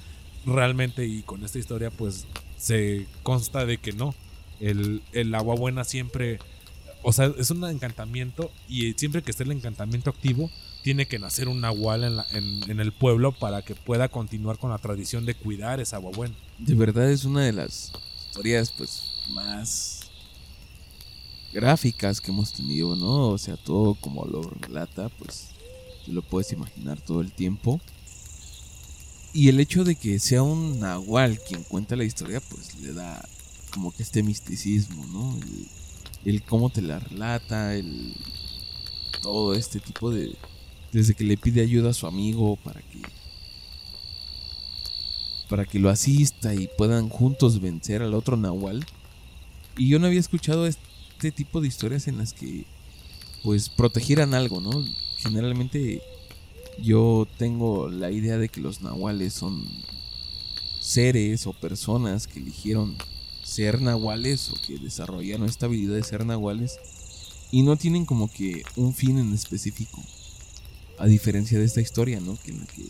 [0.45, 2.27] Realmente, y con esta historia, pues
[2.57, 4.15] se consta de que no.
[4.61, 6.39] El, el agua buena siempre,
[7.03, 10.51] o sea, es un encantamiento y siempre que esté el encantamiento activo,
[10.83, 14.79] tiene que nacer un nahual en, en, el pueblo para que pueda continuar con la
[14.79, 16.35] tradición de cuidar esa agua buena.
[16.59, 17.93] De verdad es una de las
[18.31, 20.00] historias pues más
[21.53, 23.29] gráficas que hemos tenido, ¿no?
[23.29, 25.49] O sea, todo como lo relata, pues
[26.07, 27.81] te lo puedes imaginar todo el tiempo.
[29.33, 33.25] Y el hecho de que sea un nahual quien cuenta la historia, pues le da
[33.73, 35.39] como que este misticismo, ¿no?
[36.25, 38.15] El, cómo te la relata, el
[39.23, 40.37] todo este tipo de,
[40.93, 43.01] desde que le pide ayuda a su amigo para que
[45.49, 48.87] para que lo asista y puedan juntos vencer al otro Nahual.
[49.77, 50.90] Y yo no había escuchado este
[51.31, 52.65] tipo de historias en las que
[53.43, 54.71] pues protegieran algo, ¿no?
[55.19, 56.03] Generalmente
[56.83, 59.63] yo tengo la idea de que los nahuales son
[60.81, 62.97] seres o personas que eligieron
[63.43, 66.79] ser nahuales o que desarrollaron esta habilidad de ser nahuales
[67.51, 70.03] y no tienen como que un fin en específico.
[70.99, 72.39] A diferencia de esta historia, ¿no?
[72.43, 72.89] Que en que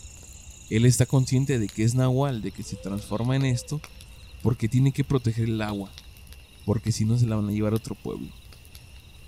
[0.70, 3.80] él está consciente de que es Nahual, de que se transforma en esto,
[4.42, 5.90] porque tiene que proteger el agua,
[6.64, 8.28] porque si no se la van a llevar a otro pueblo.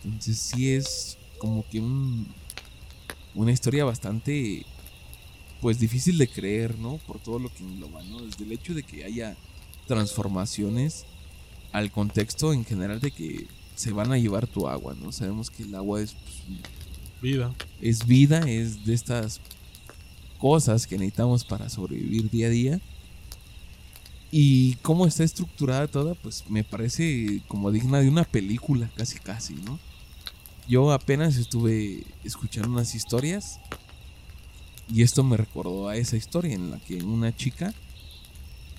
[0.04, 2.26] Entonces sí es como que un,
[3.34, 4.64] una historia bastante,
[5.60, 6.98] pues difícil de creer, ¿no?
[7.06, 8.20] Por todo lo que engloba, ¿no?
[8.22, 9.36] Desde el hecho de que haya
[9.86, 11.04] transformaciones
[11.72, 15.12] al contexto en general de que se van a llevar tu agua, ¿no?
[15.12, 16.42] Sabemos que el agua es pues,
[17.22, 17.54] Vida.
[17.80, 19.40] Es vida, es de estas
[20.38, 22.80] cosas que necesitamos para sobrevivir día a día.
[24.32, 29.54] Y cómo está estructurada toda, pues me parece como digna de una película, casi casi,
[29.54, 29.78] ¿no?
[30.66, 33.60] Yo apenas estuve escuchando unas historias
[34.92, 37.72] y esto me recordó a esa historia en la que una chica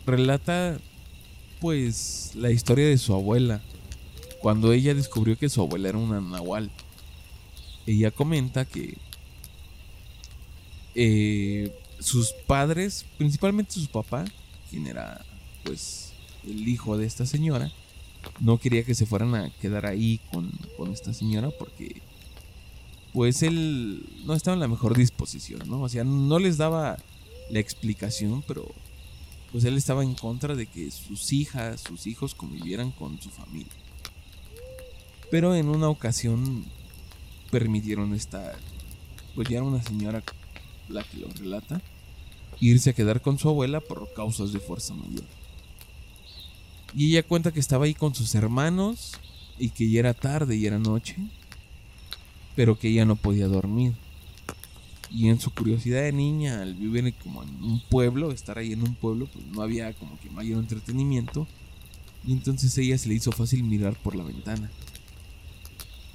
[0.06, 0.80] relata
[1.62, 3.62] pues la historia de su abuela
[4.42, 6.72] cuando ella descubrió que su abuela era una nahual
[7.86, 8.98] ella comenta que
[10.96, 14.26] eh, sus padres, principalmente su papá,
[14.70, 15.26] quien era
[15.64, 16.14] pues
[16.46, 17.72] el hijo de esta señora,
[18.40, 22.02] no quería que se fueran a quedar ahí con, con esta señora porque
[23.14, 25.82] pues él no estaba en la mejor disposición, ¿no?
[25.82, 26.98] O sea, no les daba
[27.50, 28.66] la explicación, pero
[29.52, 33.72] pues él estaba en contra de que sus hijas, sus hijos convivieran con su familia.
[35.30, 36.66] Pero en una ocasión
[37.52, 38.58] permitieron esta,
[39.36, 40.24] pues ya era una señora
[40.90, 41.82] la que lo relata,
[42.60, 45.26] irse a quedar con su abuela por causas de fuerza mayor.
[46.96, 49.14] Y ella cuenta que estaba ahí con sus hermanos
[49.58, 51.16] y que ya era tarde y era noche,
[52.56, 53.94] pero que ella no podía dormir.
[55.10, 58.82] Y en su curiosidad de niña, al vivir como en un pueblo, estar ahí en
[58.82, 61.48] un pueblo, pues no había como que mayor entretenimiento.
[62.26, 64.72] Y entonces ella se le hizo fácil mirar por la ventana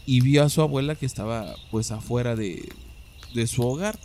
[0.08, 2.66] y vio a su abuela que estaba pues afuera de,
[3.34, 3.98] de su hogar,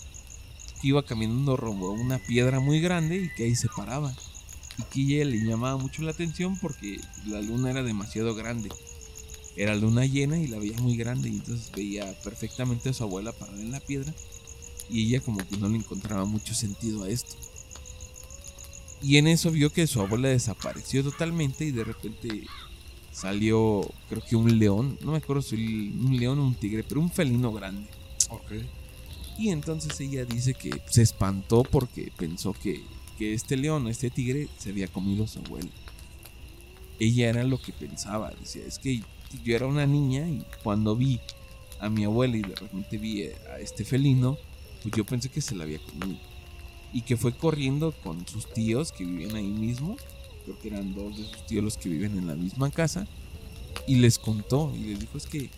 [0.81, 4.13] que iba caminando rumbo a una piedra muy grande y que ahí se paraba.
[4.95, 8.69] Ella le llamaba mucho la atención porque la luna era demasiado grande.
[9.55, 13.31] era luna llena y la veía muy grande y entonces veía perfectamente a su abuela
[13.31, 14.13] parada en la piedra
[14.89, 17.35] y ella como que no le encontraba mucho sentido a esto.
[19.01, 22.43] Y en eso vio que su abuela desapareció totalmente y de repente
[23.11, 27.01] salió, creo que un león, no me acuerdo si un león o un tigre, pero
[27.01, 27.89] un felino grande.
[28.29, 28.51] Ok.
[29.37, 32.83] Y entonces ella dice que se espantó porque pensó que,
[33.13, 35.69] que este león, este tigre, se había comido a su abuela.
[36.99, 39.01] Ella era lo que pensaba, decía, es que
[39.43, 41.19] yo era una niña y cuando vi
[41.79, 44.37] a mi abuela y de repente vi a este felino,
[44.81, 46.19] pues yo pensé que se la había comido.
[46.93, 49.97] Y que fue corriendo con sus tíos que vivían ahí mismo,
[50.45, 53.07] creo que eran dos de sus tíos los que viven en la misma casa,
[53.87, 55.49] y les contó y les dijo es que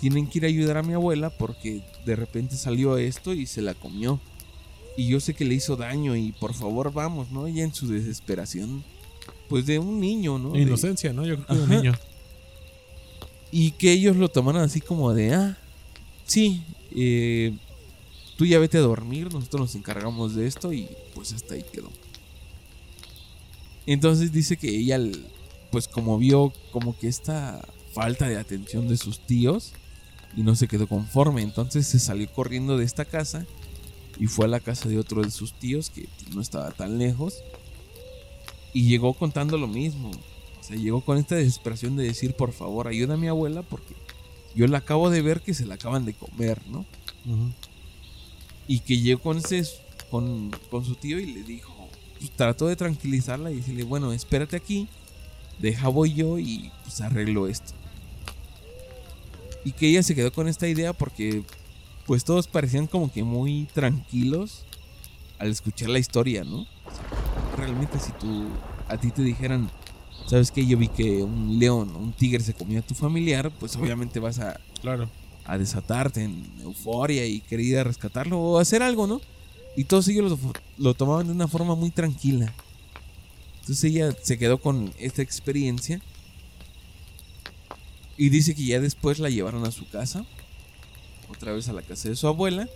[0.00, 3.60] tienen que ir a ayudar a mi abuela porque de repente salió esto y se
[3.60, 4.18] la comió.
[4.96, 7.46] Y yo sé que le hizo daño y por favor vamos, ¿no?
[7.46, 8.82] Ella en su desesperación,
[9.48, 10.50] pues de un niño, ¿no?
[10.52, 11.24] De- Inocencia, ¿no?
[11.26, 11.92] Yo creo que de un niño.
[13.52, 15.58] Y que ellos lo tomaron así como de, ah,
[16.24, 16.62] sí,
[16.94, 17.56] eh,
[18.36, 21.90] tú ya vete a dormir, nosotros nos encargamos de esto y pues hasta ahí quedó.
[23.86, 25.00] Entonces dice que ella,
[25.70, 29.72] pues como vio como que esta falta de atención de sus tíos
[30.36, 33.46] y no se quedó conforme, entonces se salió corriendo de esta casa
[34.18, 37.42] y fue a la casa de otro de sus tíos que no estaba tan lejos
[38.72, 40.10] y llegó contando lo mismo.
[40.10, 43.94] O sea, llegó con esta desesperación de decir, por favor, ayuda a mi abuela porque
[44.54, 46.84] yo la acabo de ver que se la acaban de comer, ¿no?
[48.66, 49.64] Y que llegó con, ese,
[50.10, 51.72] con, con su tío y le dijo,
[52.18, 54.88] pues, trató de tranquilizarla y decirle, bueno, espérate aquí,
[55.58, 57.72] deja voy yo y pues arreglo esto.
[59.64, 61.42] Y que ella se quedó con esta idea porque
[62.10, 64.64] pues todos parecían como que muy tranquilos
[65.38, 66.66] al escuchar la historia, ¿no?
[67.56, 68.48] Realmente si tú,
[68.88, 69.70] a ti te dijeran,
[70.26, 73.76] sabes que yo vi que un león, un tigre se comió a tu familiar, pues
[73.76, 75.08] obviamente vas a, Claro.
[75.44, 79.20] a desatarte en euforia y querer ir a rescatarlo o hacer algo, ¿no?
[79.76, 80.38] Y todos ellos lo,
[80.78, 82.52] lo tomaban de una forma muy tranquila.
[83.60, 86.00] Entonces ella se quedó con esta experiencia
[88.16, 90.26] y dice que ya después la llevaron a su casa,
[91.30, 92.68] otra vez a la casa de su abuela,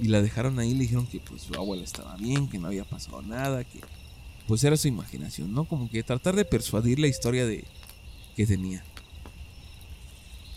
[0.00, 2.68] y la dejaron ahí y le dijeron que pues su abuela estaba bien, que no
[2.68, 3.80] había pasado nada, que
[4.46, 5.64] pues era su imaginación, ¿no?
[5.64, 7.64] Como que tratar de persuadir la historia de
[8.36, 8.84] que tenía.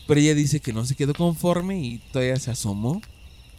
[0.08, 3.02] Pero ella dice que no se quedó conforme y todavía se asomó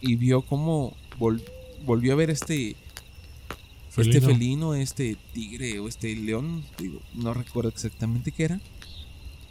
[0.01, 1.43] y vio cómo vol-
[1.85, 2.75] volvió a ver este
[3.95, 4.27] este Felino.
[4.27, 8.59] felino, este tigre o este león, digo, no recuerdo exactamente qué era,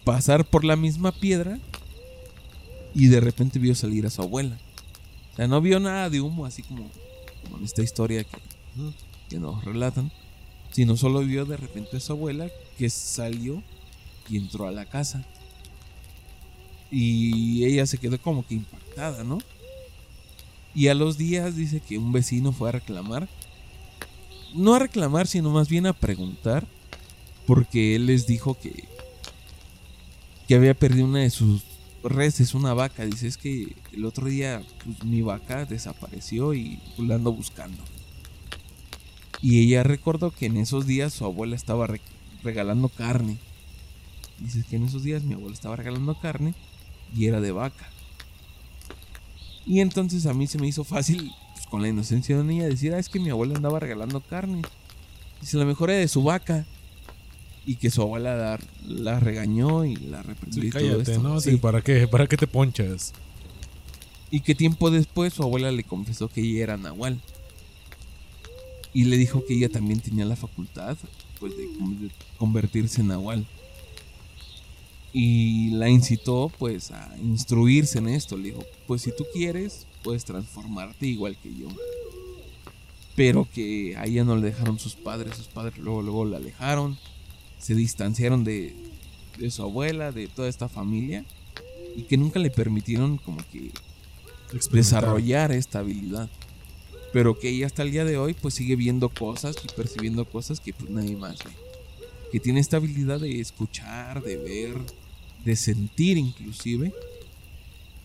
[0.05, 1.61] pasar por la misma piedra
[2.95, 4.59] y de repente vio salir a su abuela.
[5.33, 6.91] O sea, no vio nada de humo, así como,
[7.57, 8.39] en esta historia que,
[9.29, 10.13] que nos relatan,
[10.71, 13.63] sino solo vio de repente a su abuela que salió
[14.29, 15.25] y entró a la casa.
[16.91, 19.39] Y ella se quedó como que impactada, ¿no?
[20.75, 23.29] Y a los días dice que un vecino fue a reclamar.
[24.55, 26.67] No a reclamar, sino más bien a preguntar.
[27.47, 28.85] Porque él les dijo que.
[30.47, 31.63] Que había perdido una de sus
[32.11, 33.05] reses, una vaca.
[33.05, 37.83] Dice, es que el otro día pues, mi vaca desapareció y pues, la ando buscando.
[39.41, 42.01] Y ella recordó que en esos días su abuela estaba re-
[42.43, 43.39] regalando carne.
[44.39, 46.55] Dice que en esos días mi abuela estaba regalando carne
[47.15, 47.89] y era de vaca.
[49.67, 52.65] Y entonces a mí se me hizo fácil, pues, con la inocencia de una niña,
[52.67, 54.63] decir, ah, es que mi abuela andaba regalando carne.
[55.41, 56.67] Dice, la mejor era de su vaca.
[57.65, 61.23] Y que su abuela la, la regañó y la reprendió Sí, todo cállate, esto.
[61.23, 61.41] ¿no?
[61.41, 61.57] Sí.
[61.59, 62.09] ¿para qué?
[62.09, 63.13] ¿Para qué te ponchas?
[64.31, 67.21] Y que tiempo después su abuela le confesó que ella era Nahual.
[68.95, 70.97] Y le dijo que ella también tenía la facultad
[71.39, 71.69] pues, de
[72.39, 73.47] convertirse en Nahual.
[75.13, 78.37] Y la incitó pues a instruirse en esto.
[78.37, 81.69] Le dijo, pues si tú quieres, puedes transformarte igual que yo.
[83.15, 85.37] Pero que a ella no le dejaron sus padres.
[85.37, 86.99] Sus padres luego, luego la alejaron.
[87.63, 88.75] Se distanciaron de,
[89.39, 91.25] de su abuela, de toda esta familia.
[91.97, 93.71] Y que nunca le permitieron como que
[94.71, 96.29] desarrollar esta habilidad.
[97.13, 100.61] Pero que ella hasta el día de hoy pues sigue viendo cosas y percibiendo cosas
[100.61, 101.51] que pues nadie más ve.
[102.33, 104.75] Que tiene esta habilidad de escuchar, de ver,
[105.45, 106.93] de sentir inclusive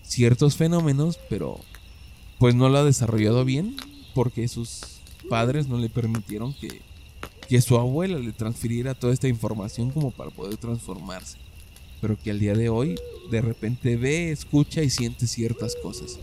[0.04, 1.60] ciertos fenómenos, pero
[2.40, 3.76] pues no lo ha desarrollado bien
[4.14, 4.82] porque sus
[5.30, 6.82] padres no le permitieron que,
[7.48, 11.38] que su abuela le transfiriera toda esta información como para poder transformarse.
[12.02, 12.96] Pero que al día de hoy
[13.32, 16.20] de repente ve, escucha y siente ciertas cosas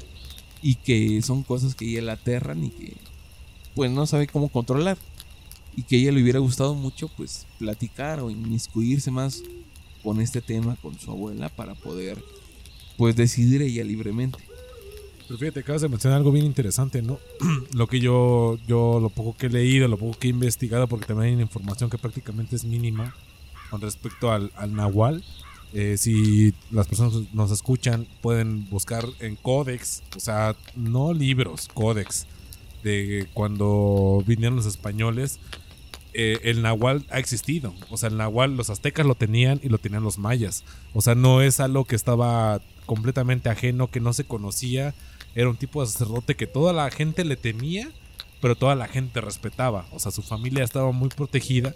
[0.63, 2.97] y que son cosas que ella la aterran y que
[3.75, 4.97] pues no sabe cómo controlar
[5.77, 9.43] y que ella le hubiera gustado mucho pues platicar o inmiscuirse más
[10.03, 12.23] con este tema con su abuela para poder
[12.97, 14.39] pues decidir ella libremente.
[15.27, 17.19] Pero fíjate, acabas de mencionar algo bien interesante, ¿no?
[17.75, 21.07] lo que yo, yo, lo poco que he leído, lo poco que he investigado, porque
[21.07, 23.15] también hay información que prácticamente es mínima
[23.71, 25.25] con respecto al, al Nahual.
[25.73, 32.27] Eh, si las personas nos escuchan, pueden buscar en códex, o sea, no libros, códex,
[32.85, 35.41] de cuando vinieron los españoles.
[36.17, 37.75] Eh, el nahual ha existido.
[37.91, 40.63] O sea, el nahual los aztecas lo tenían y lo tenían los mayas.
[40.93, 44.95] O sea, no es algo que estaba completamente ajeno, que no se conocía.
[45.35, 47.91] Era un tipo de sacerdote que toda la gente le temía,
[48.41, 49.87] pero toda la gente respetaba.
[49.93, 51.75] O sea, su familia estaba muy protegida.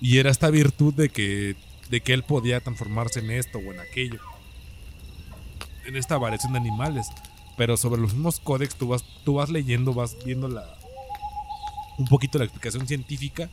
[0.00, 1.56] Y era esta virtud de que,
[1.88, 4.20] de que él podía transformarse en esto o en aquello.
[5.86, 7.06] En esta variación de animales.
[7.56, 10.76] Pero sobre los mismos códex tú vas, tú vas leyendo, vas viendo la,
[11.96, 13.48] un poquito la explicación científica.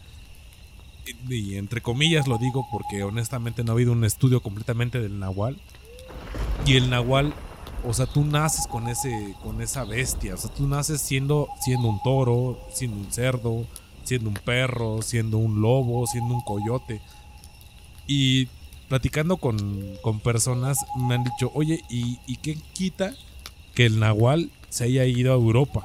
[1.05, 5.19] Y, y entre comillas lo digo porque honestamente no ha habido un estudio completamente del
[5.19, 5.57] nahual.
[6.65, 7.33] Y el nahual,
[7.85, 11.89] o sea, tú naces con ese con esa bestia, o sea, tú naces siendo siendo
[11.89, 13.65] un toro, siendo un cerdo,
[14.03, 17.01] siendo un perro, siendo un lobo, siendo un coyote.
[18.07, 18.47] Y
[18.89, 23.13] platicando con, con personas me han dicho, oye, ¿y, ¿y qué quita
[23.75, 25.83] que el nahual se haya ido a Europa?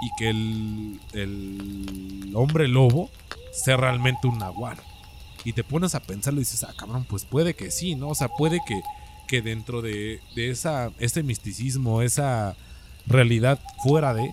[0.00, 3.10] y que el, el hombre lobo
[3.52, 4.76] sea realmente un nahual.
[5.44, 8.08] Y te pones a pensarlo y dices, ah, cabrón, pues puede que sí, ¿no?
[8.08, 8.80] O sea, puede que,
[9.26, 12.56] que dentro de, de esa, ese misticismo, esa
[13.06, 14.30] realidad fuera de,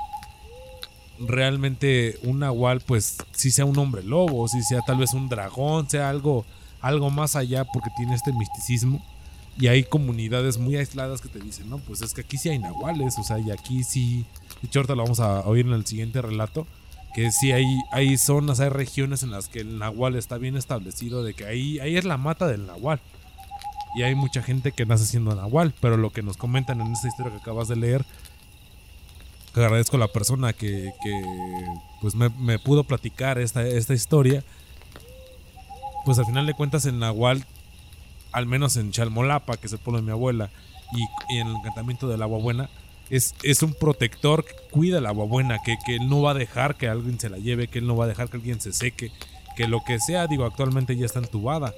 [1.19, 5.89] realmente un nahual, pues sí sea un hombre lobo, sí sea tal vez un dragón,
[5.89, 6.45] sea algo,
[6.81, 9.03] algo más allá porque tiene este misticismo.
[9.59, 12.57] Y hay comunidades muy aisladas que te dicen, no, pues es que aquí sí hay
[12.57, 14.25] nahuales, o sea, y aquí sí.
[14.61, 16.65] De hecho, ahorita lo vamos a oír en el siguiente relato.
[17.13, 21.23] Que sí hay, hay zonas, hay regiones en las que el nahual está bien establecido,
[21.23, 22.99] de que ahí, ahí es la mata del nahual.
[23.95, 27.07] Y hay mucha gente que nace siendo nahual, pero lo que nos comentan en esta
[27.07, 28.05] historia que acabas de leer,
[29.53, 31.21] que agradezco a la persona que, que
[32.01, 34.43] pues me, pudo platicar esta, esta historia,
[36.05, 37.45] pues al final de cuentas el nahual
[38.33, 40.49] al menos en Chalmolapa, que es el pueblo de mi abuela,
[41.29, 42.69] y, en el encantamiento del agua buena,
[43.09, 46.75] es, es, un protector que cuida el agua buena, que, que, no va a dejar
[46.75, 49.11] que alguien se la lleve, que él no va a dejar que alguien se seque,
[49.55, 51.73] que lo que sea, digo, actualmente ya está entubada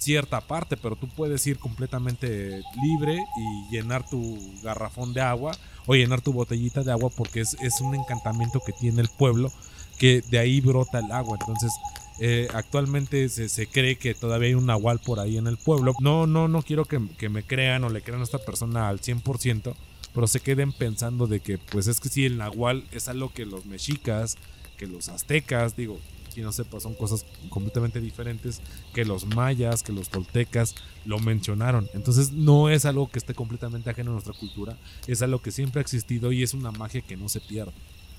[0.00, 5.52] cierta parte, pero tú puedes ir completamente libre y llenar tu garrafón de agua
[5.86, 9.52] o llenar tu botellita de agua porque es, es un encantamiento que tiene el pueblo,
[9.98, 11.70] que de ahí brota el agua, entonces
[12.18, 15.94] eh, actualmente se, se, cree que todavía hay un nahual por ahí en el pueblo.
[16.00, 19.00] No, no, no quiero que, que, me crean o le crean a esta persona al
[19.00, 19.74] 100%,
[20.14, 23.46] pero se queden pensando de que, pues es que sí, el nahual es algo que
[23.46, 24.36] los mexicas,
[24.76, 25.98] que los aztecas, digo,
[26.30, 28.60] quien no sepa, son cosas completamente diferentes,
[28.94, 30.74] que los mayas, que los toltecas
[31.04, 31.88] lo mencionaron.
[31.94, 34.76] Entonces no es algo que esté completamente ajeno a nuestra cultura,
[35.06, 37.72] es algo que siempre ha existido y es una magia que no se pierde.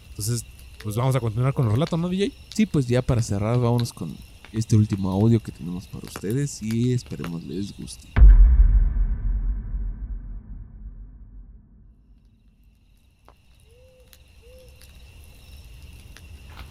[0.09, 0.45] Entonces
[0.83, 2.31] pues vamos a continuar con los relatos, ¿no, DJ?
[2.49, 4.15] Sí, pues ya para cerrar, vámonos con
[4.51, 8.07] este último audio que tenemos para ustedes y esperemos les guste.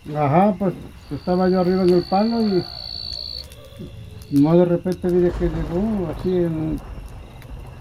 [0.08, 0.74] Ajá, pues
[1.10, 2.64] estaba yo arriba en el palo y
[4.30, 6.80] no de repente vi que llegó así en un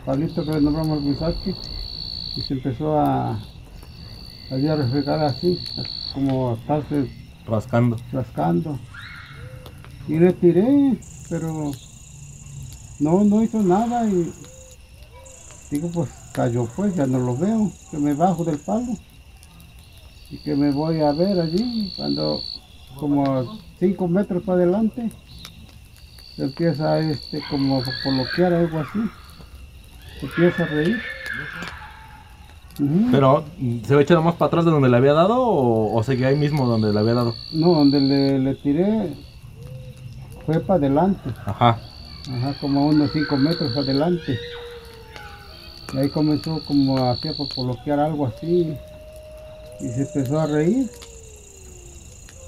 [0.06, 1.56] palito que nombramos Misaki
[2.36, 5.58] y se empezó a, a refregar así,
[6.14, 7.10] como estarse
[7.46, 7.96] rascando.
[8.12, 8.78] rascando.
[10.08, 11.00] Y le tiré,
[11.30, 11.72] pero
[13.00, 14.32] no, no hizo nada y
[15.72, 18.98] digo pues cayó pues, ya no lo veo, que me bajo del palo
[20.32, 22.42] y que me voy a ver allí cuando
[22.98, 25.12] como 5 metros para adelante
[26.36, 29.00] se empieza este como a coloquiar algo así,
[30.20, 31.00] se empieza a reír.
[33.12, 33.44] Pero,
[33.84, 36.38] ¿se va echando más para atrás de donde le había dado o, o seguía ahí
[36.38, 37.36] mismo donde le había dado?
[37.52, 39.14] No, donde le, le tiré
[40.46, 41.30] fue para adelante.
[41.46, 41.78] Ajá.
[42.32, 44.40] Ajá, como a unos 5 metros adelante.
[45.94, 48.78] Y ahí comenzó como a hacer por coloquiar algo así.
[49.82, 50.90] Y se empezó a reír.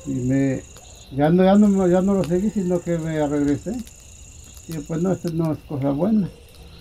[0.05, 0.63] Y me.
[1.11, 3.75] Ya no, ya no, ya no lo seguí, sino que me regresé.
[4.67, 6.29] Y pues no, esto no es cosa buena.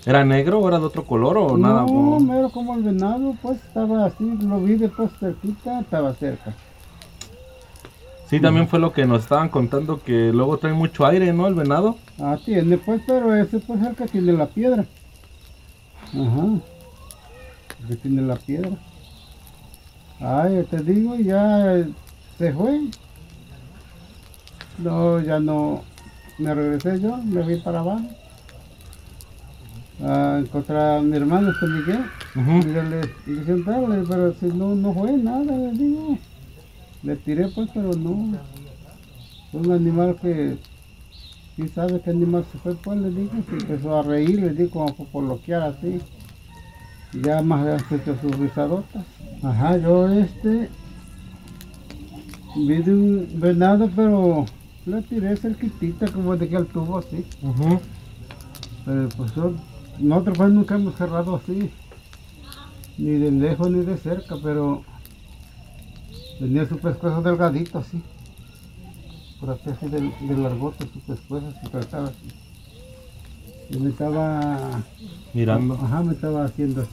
[0.07, 1.83] ¿Era negro o era de otro color o no, nada?
[1.83, 6.55] No, mero como el venado, pues estaba así, lo vi después cerquita, estaba cerca.
[8.31, 11.49] Sí, también fue lo que nos estaban contando, que luego trae mucho aire, ¿no?
[11.49, 11.97] El venado.
[12.19, 14.87] Ah, tiene, pues, pero ese pues que tiene la piedra.
[16.15, 16.47] Ajá.
[17.81, 18.71] El que tiene la piedra.
[20.21, 21.87] Ay, te digo, ya
[22.37, 22.81] se fue.
[24.79, 25.83] No, ya no,
[26.39, 28.07] me regresé yo, me fui para abajo.
[30.03, 32.05] A encontrar a mi hermano San Miguel.
[32.35, 32.69] Ujú.
[32.69, 36.19] Y yo le dije, "Entrale", pero si no, no fue nada, le digo.
[37.03, 38.39] Le tiré pues, pero no.
[39.51, 40.57] Fue un animal que,
[41.57, 44.71] quién sabe qué animal se fue, pues le digo, se empezó a reír, le digo,
[44.71, 46.01] como por bloquear así.
[47.13, 49.05] Ya más se echó sus risadotas.
[49.43, 50.71] Ajá, yo este,
[52.57, 54.47] vi de un venado, pero
[54.87, 57.27] le tiré cerquitita, como de que al tubo así.
[57.43, 57.81] Ujú.
[58.85, 59.55] Pero pues yo-
[59.99, 61.71] nosotros pues nunca hemos cerrado así,
[62.97, 64.83] ni de lejos ni de cerca, pero
[66.39, 68.01] tenía su pescuezo delgadito así,
[69.41, 72.50] por así así de, de largote su pescuezo, su estaba así.
[73.71, 74.83] Y me estaba,
[75.33, 75.75] Mirando.
[75.75, 76.91] ajá, me estaba haciendo así.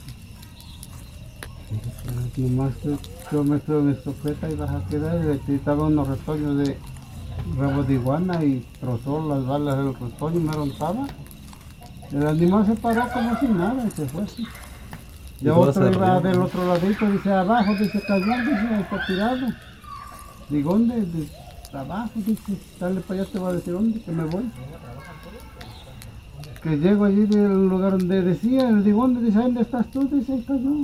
[2.36, 2.72] Nomás
[3.32, 6.78] yo me tuve mi escopeta y vas a quedar y le quitaba unos retoños de
[7.58, 11.06] rabo de iguana y trozó las balas del retoño y me rompaba.
[12.12, 14.46] El animal se paró como si nada y se fue así.
[15.40, 19.46] Y otro iba del otro ladito, dice abajo, dice cayó, dice está tirado.
[20.48, 21.02] Digo, ¿dónde?
[21.02, 21.32] Dice,
[21.72, 24.50] abajo, dice, dale para allá, te va a decir dónde, que me voy.
[26.62, 29.22] Que llego allí del lugar donde decía, le digo, ¿dónde?
[29.22, 30.08] Dice, ¿dónde estás tú?
[30.08, 30.82] Dice, ahí cayó.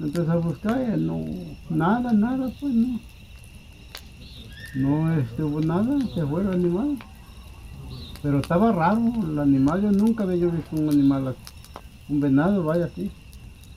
[0.00, 1.24] Entonces a buscar, y no,
[1.70, 2.98] nada, nada, pues no.
[4.74, 6.98] No estuvo nada, se fue el animal.
[8.22, 11.38] Pero estaba raro el animal, yo nunca había visto un animal así.
[12.08, 13.10] Un venado, vaya así.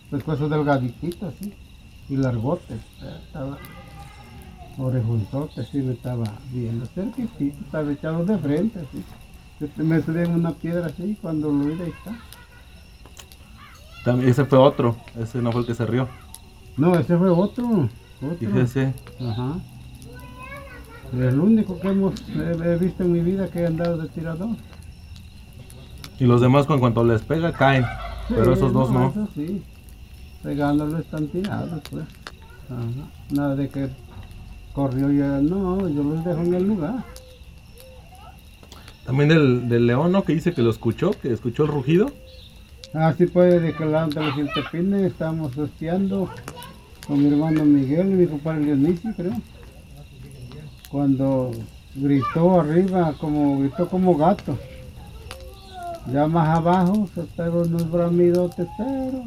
[0.09, 1.53] Pescuezo delgaditito así.
[2.09, 2.73] Y largote.
[2.75, 3.57] eh, Estaba
[4.77, 6.85] orejonzote, así me estaba viendo.
[6.87, 9.03] Cerquitito, estaba echado de frente así.
[9.59, 12.17] Yo me subí en una piedra así, cuando lo vi ahí está.
[14.03, 14.97] También, ese fue otro.
[15.17, 16.07] Ese no fue el que se rió.
[16.77, 17.89] No, ese fue otro.
[18.21, 18.37] Otro.
[18.37, 18.93] Fíjese.
[19.19, 19.55] Ajá.
[21.13, 24.55] Es el único que hemos he, visto en mi vida que he andado de tirador.
[26.19, 27.85] Y los demás, con cuanto les pega, caen.
[28.27, 29.09] Pero esos dos no.
[29.09, 29.63] Eso sí.
[30.43, 32.05] Pegándolo están tirados, pues.
[32.65, 33.09] Ajá.
[33.31, 33.89] Nada de que
[34.73, 35.39] corrió ya.
[35.39, 37.05] No, yo los dejo en el lugar.
[39.05, 40.23] También del, del león, ¿no?
[40.23, 42.11] Que dice que lo escuchó, que escuchó el rugido.
[42.93, 46.29] Así puede de que lado de los Iltepines estábamos hosteando
[47.05, 49.33] con mi hermano Miguel y mi compadre Dionisio, creo.
[50.89, 51.51] Cuando
[51.93, 54.57] gritó arriba, como gritó como gato.
[56.11, 59.23] Ya más abajo se pegó unos bramidotes, pero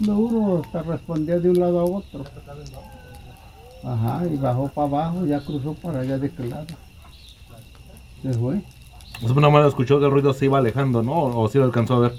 [0.00, 2.24] duro, hasta respondía de un lado a otro.
[3.84, 6.66] Ajá, y bajó para abajo, ya cruzó para allá de aquel lado.
[8.22, 8.62] Se fue.
[9.20, 11.12] Pues nada más escuchó que el ruido se iba alejando, ¿no?
[11.12, 12.14] O, sí lo alcanzó a ver.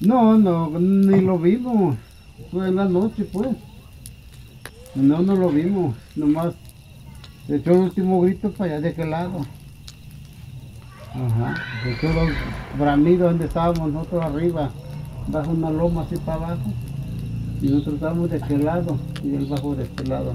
[0.00, 1.96] No, no, ni lo vimos.
[2.50, 3.48] Fue en la noche, pues.
[4.94, 5.96] No, no lo vimos.
[6.16, 6.54] Nomás
[7.48, 9.46] echó el último grito para allá de aquel lado.
[11.14, 11.54] Ajá.
[11.86, 12.30] Echó los
[12.78, 14.70] bramidos donde estábamos nosotros arriba,
[15.28, 16.72] bajo una loma así para abajo.
[17.60, 20.34] Y nosotros estábamos de aquel lado y él bajó de este lado.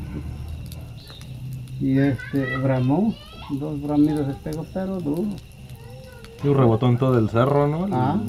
[1.82, 3.14] Y este, bramó.
[3.50, 5.30] Dos bramidos se pegó, pero duro.
[6.44, 7.88] Y un rebotón todo el cerro, ¿no?
[7.92, 8.20] Ah.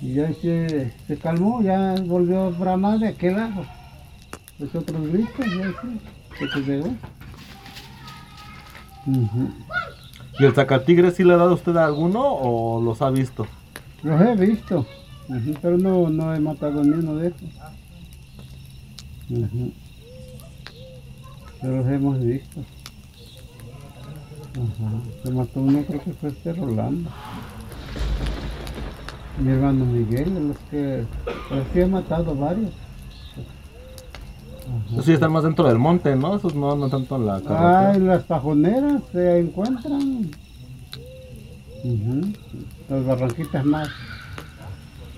[0.00, 3.64] Y ya se, se calmó, ya volvió a bramar de aquel lado.
[4.58, 6.00] Los otros gritos, ya sí,
[6.38, 6.88] se te pegó.
[9.06, 9.50] Ujú.
[10.38, 13.46] ¿Y el sacatigre sí le ha dado usted a alguno o los ha visto?
[14.02, 14.86] Los he visto,
[15.62, 17.28] pero no, no he matado ni uno de.
[19.30, 19.72] Ujú.
[21.60, 22.60] Pero los hemos visto.
[24.56, 24.90] Ajá.
[25.24, 27.10] Se mató uno, creo que fue este Rolando.
[29.42, 31.04] Mi hermano Miguel, de los que
[31.72, 32.72] que he matado varios.
[34.92, 36.36] Esos sí están más dentro del monte, ¿no?
[36.36, 37.94] Esos no andan tanto en la Ah, carretera.
[37.96, 40.30] en las pajoneras se encuentran.
[42.88, 43.88] Las barranquitas más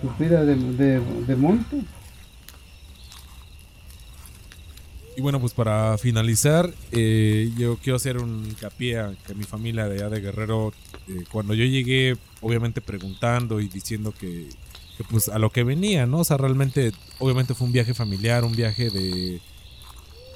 [0.03, 1.81] supidas de, de, de monte.
[5.19, 9.89] Y bueno, pues para finalizar, eh, yo quiero hacer un hincapié a que mi familia
[9.89, 10.73] de allá de Guerrero,
[11.09, 14.49] eh, cuando yo llegué, obviamente preguntando y diciendo que,
[15.11, 16.21] pues a lo que venía, ¿no?
[16.21, 19.41] O sea, realmente, obviamente fue un viaje familiar, un viaje de,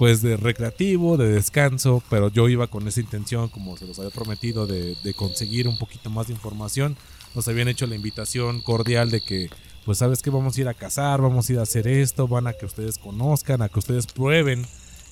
[0.01, 4.11] pues de recreativo, de descanso, pero yo iba con esa intención, como se los había
[4.11, 6.97] prometido, de, de conseguir un poquito más de información.
[7.37, 9.49] Nos habían hecho la invitación cordial de que,
[9.85, 12.47] pues sabes que vamos a ir a cazar, vamos a ir a hacer esto, van
[12.47, 14.67] a que ustedes conozcan, a que ustedes prueben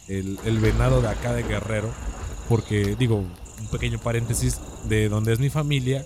[0.09, 1.93] el, el venado de acá de Guerrero,
[2.49, 3.17] porque digo,
[3.61, 6.05] un pequeño paréntesis, de donde es mi familia,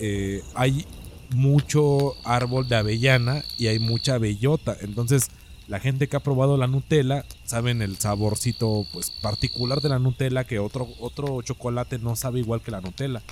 [0.00, 0.86] eh, hay
[1.30, 5.30] mucho árbol de avellana y hay mucha bellota, entonces
[5.66, 10.44] la gente que ha probado la Nutella saben el saborcito pues particular de la Nutella
[10.44, 13.22] que otro otro chocolate no sabe igual que la Nutella.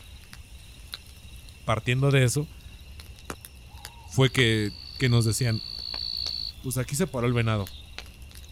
[1.67, 2.47] partiendo de eso,
[4.13, 5.61] fue que, que nos decían,
[6.63, 7.65] pues aquí se paró el venado.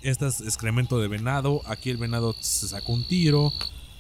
[0.03, 3.53] Este es excremento de venado, aquí el venado se sacó un tiro.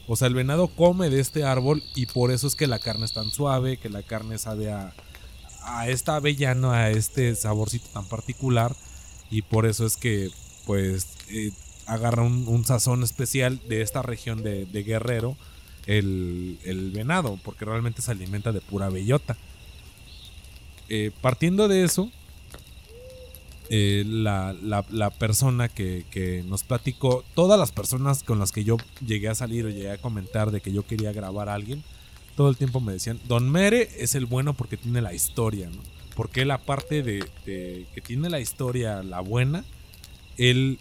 [0.09, 3.05] O sea, el venado come de este árbol y por eso es que la carne
[3.05, 4.93] es tan suave, que la carne sabe a,
[5.63, 8.75] a esta avellano, a este saborcito tan particular.
[9.31, 10.31] Y por eso es que,
[10.67, 11.53] pues, eh,
[11.87, 15.37] agarra un, un sazón especial de esta región de, de Guerrero,
[15.87, 19.37] el, el venado, porque realmente se alimenta de pura bellota.
[20.91, 22.11] Eh, partiendo de eso,
[23.70, 28.64] eh, la, la- la persona que, que nos platicó, todas las personas con las que
[28.64, 28.76] yo
[29.07, 31.82] llegué a salir o llegué a comentar de que yo quería grabar a alguien,
[32.36, 35.70] todo el tiempo me decían, Don Mere es el bueno porque tiene la historia.
[36.16, 39.64] Porque él aparte de, de que tiene la historia, la buena,
[40.36, 40.78] él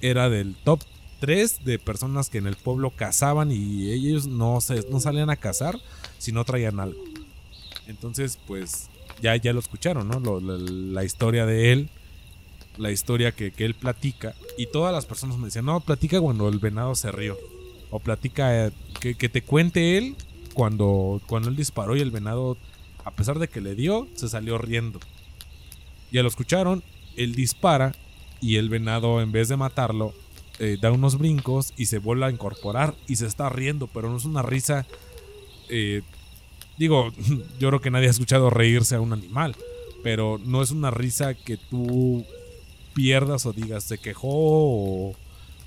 [0.00, 0.80] era del top
[1.20, 5.36] 3 de personas que en el pueblo cazaban y ellos no, se, no salían a
[5.36, 5.78] cazar
[6.18, 7.02] si no traían algo.
[7.86, 8.88] Entonces, pues
[9.20, 10.40] ya, ya lo escucharon, ¿no?
[10.40, 11.88] La historia de él,
[12.76, 14.34] la historia que, que él platica.
[14.56, 17.36] Y todas las personas me decían, no, platica cuando el venado se rió.
[17.90, 20.16] O platica eh, que, que te cuente él
[20.54, 22.56] cuando, cuando él disparó y el venado,
[23.04, 25.00] a pesar de que le dio, se salió riendo.
[26.12, 26.82] Ya lo escucharon,
[27.16, 27.94] él dispara
[28.40, 30.14] y el venado en vez de matarlo,
[30.58, 34.16] eh, da unos brincos y se vuelve a incorporar y se está riendo, pero no
[34.16, 34.86] es una risa...
[35.68, 36.02] eh,
[36.80, 37.12] digo,
[37.60, 39.54] yo creo que nadie ha escuchado reírse a un animal,
[40.02, 42.24] pero no es una risa que tú
[42.94, 45.14] pierdas o digas se quejó o,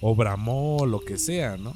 [0.01, 1.75] o bramó lo que sea, ¿no?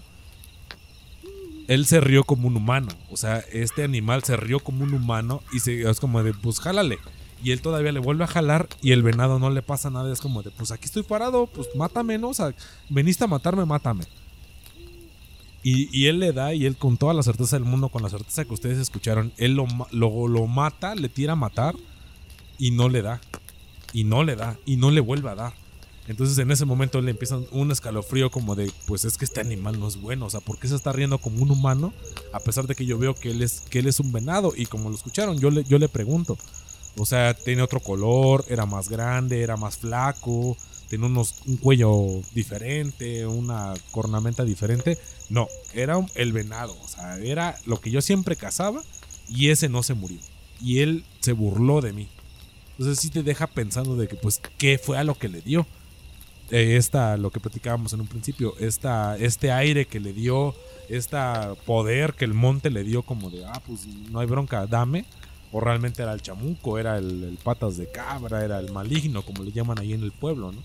[1.67, 5.43] Él se rió como un humano, o sea, este animal se rió como un humano
[5.53, 6.97] y se, es como de, pues jálale.
[7.43, 10.19] Y él todavía le vuelve a jalar y el venado no le pasa nada, es
[10.19, 12.29] como de, pues aquí estoy parado, pues mátame, ¿no?
[12.29, 12.55] O sea,
[12.89, 14.05] veniste a matarme, mátame.
[15.63, 18.45] Y, él le da, y él con toda la certeza del mundo, con la certeza
[18.45, 21.75] que ustedes escucharon, él lo, lo, lo mata, le tira a matar
[22.57, 23.19] y no le da.
[23.91, 25.53] Y no le da, y no le vuelve a dar.
[26.07, 29.77] Entonces en ese momento le empieza un escalofrío como de, pues es que este animal
[29.77, 31.93] no es bueno, o sea, ¿por qué se está riendo como un humano?
[32.31, 34.67] A pesar de que yo veo que él es, que él es un venado y
[34.67, 36.37] como lo escucharon, yo le, yo le pregunto,
[36.97, 40.55] o sea, tiene otro color, era más grande, era más flaco,
[40.87, 44.97] tiene unos, un cuello diferente, una cornamenta diferente.
[45.29, 48.81] No, era el venado, o sea, era lo que yo siempre cazaba
[49.27, 50.19] y ese no se murió.
[50.61, 52.07] Y él se burló de mí.
[52.71, 55.65] Entonces sí te deja pensando de que, pues, ¿qué fue a lo que le dio?
[56.49, 60.55] Eh, esta, lo que platicábamos en un principio, esta, este aire que le dio,
[60.87, 61.17] este
[61.65, 65.05] poder que el monte le dio como de, ah, pues no hay bronca, dame.
[65.51, 69.43] O realmente era el chamuco, era el, el patas de cabra, era el maligno, como
[69.43, 70.61] le llaman ahí en el pueblo, ¿no?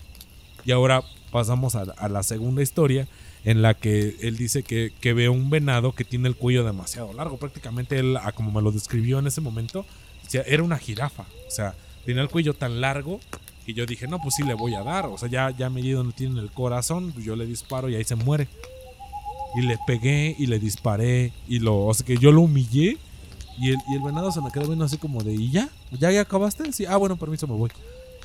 [0.64, 3.08] Y ahora pasamos a la segunda historia
[3.44, 7.12] en la que él dice que, que ve un venado que tiene el cuello demasiado
[7.12, 7.38] largo.
[7.38, 9.84] Prácticamente él, como me lo describió en ese momento,
[10.32, 11.24] era una jirafa.
[11.46, 11.74] O sea,
[12.04, 13.20] tenía el cuello tan largo
[13.66, 15.06] que yo dije, no, pues sí le voy a dar.
[15.06, 18.04] O sea, ya, ya medí donde tiene el corazón, pues yo le disparo y ahí
[18.04, 18.48] se muere.
[19.56, 22.96] Y le pegué y le disparé y lo, o sea que yo lo humillé
[23.58, 25.68] y el, y el venado se me quedó viendo así como de, ¿y ya?
[25.90, 26.72] ¿Ya, ya acabaste?
[26.72, 27.70] Sí, ah, bueno, permiso, me voy.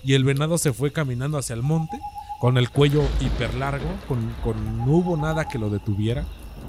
[0.05, 1.99] Y el venado se fue caminando hacia el monte
[2.39, 6.25] con el cuello hiper largo, con, con no hubo nada que lo detuviera.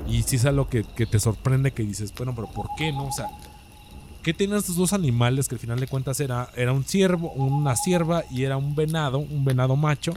[0.07, 3.07] Y sí es algo que, que te sorprende que dices, bueno, pero ¿por qué no?
[3.07, 3.29] O sea,
[4.23, 7.77] ¿qué tenían estos dos animales que al final de cuentas era, era un ciervo, una
[7.77, 10.15] cierva y era un venado, un venado macho,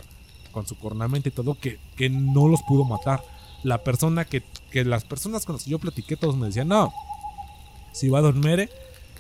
[0.51, 3.23] con su cornamenta y todo, que, que no los pudo matar?
[3.63, 6.93] La persona que, que las personas con las que yo platiqué, todos me decían, no,
[7.91, 8.69] si va a dormir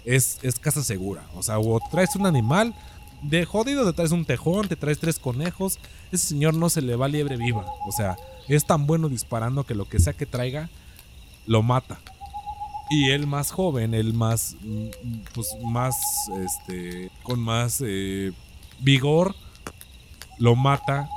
[0.05, 1.23] es, es casa segura.
[1.35, 2.73] O sea, o traes un animal
[3.21, 5.79] de jodido, te traes un tejón, te traes tres conejos.
[6.11, 7.65] Ese señor no se le va liebre viva.
[7.87, 8.17] O sea,
[8.47, 10.69] es tan bueno disparando que lo que sea que traiga,
[11.45, 11.99] lo mata.
[12.89, 14.87] Y el más joven, el más, mm,
[15.33, 15.95] pues más,
[16.43, 18.33] este, con más eh,
[18.79, 19.35] vigor,
[20.37, 21.07] lo mata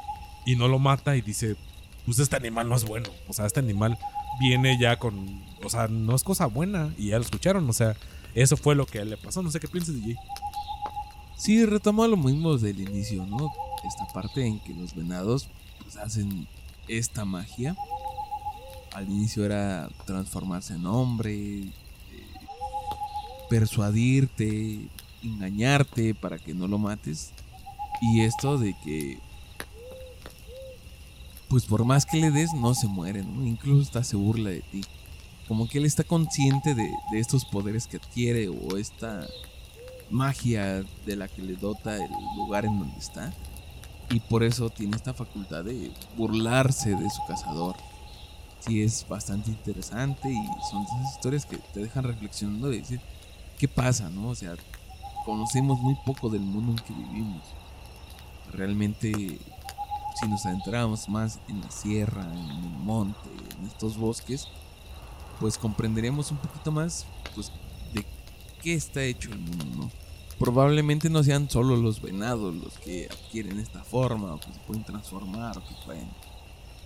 [0.46, 1.56] y no lo mata y dice,
[2.04, 3.08] pues este animal no es bueno.
[3.28, 3.98] O sea, este animal
[4.38, 6.92] viene ya con, o sea, no es cosa buena.
[6.96, 7.96] Y ya lo escucharon, o sea,
[8.34, 9.42] eso fue lo que él le pasó.
[9.42, 10.16] No sé qué piensas, DJ.
[11.36, 13.52] Sí, retoma lo mismo del inicio, ¿no?
[13.86, 15.48] Esta parte en que los venados
[15.82, 16.46] pues, hacen
[16.88, 17.76] esta magia.
[18.94, 21.72] Al inicio era transformarse en hombre, eh,
[23.50, 24.88] persuadirte,
[25.22, 27.32] engañarte para que no lo mates.
[28.00, 29.18] Y esto de que,
[31.48, 33.44] pues por más que le des, no se muere, ¿no?
[33.44, 34.82] Incluso hasta se burla de ti.
[35.48, 39.26] Como que él está consciente de, de estos poderes que adquiere o esta
[40.10, 43.32] magia de la que le dota el lugar en donde está.
[44.10, 47.76] Y por eso tiene esta facultad de burlarse de su cazador.
[48.60, 53.00] Sí, es bastante interesante y son esas historias que te dejan reflexionando de decir,
[53.58, 54.28] ¿qué pasa, no?
[54.28, 54.54] O sea,
[55.24, 57.42] conocemos muy poco del mundo en que vivimos.
[58.52, 63.28] Realmente, si nos adentramos más en la sierra, en el monte,
[63.58, 64.48] en estos bosques,
[65.40, 67.50] pues comprenderemos un poquito más, pues,
[68.64, 69.90] qué está hecho el mundo.
[70.38, 74.84] Probablemente no sean solo los venados los que adquieren esta forma, o que se pueden
[74.84, 76.08] transformar, o que pueden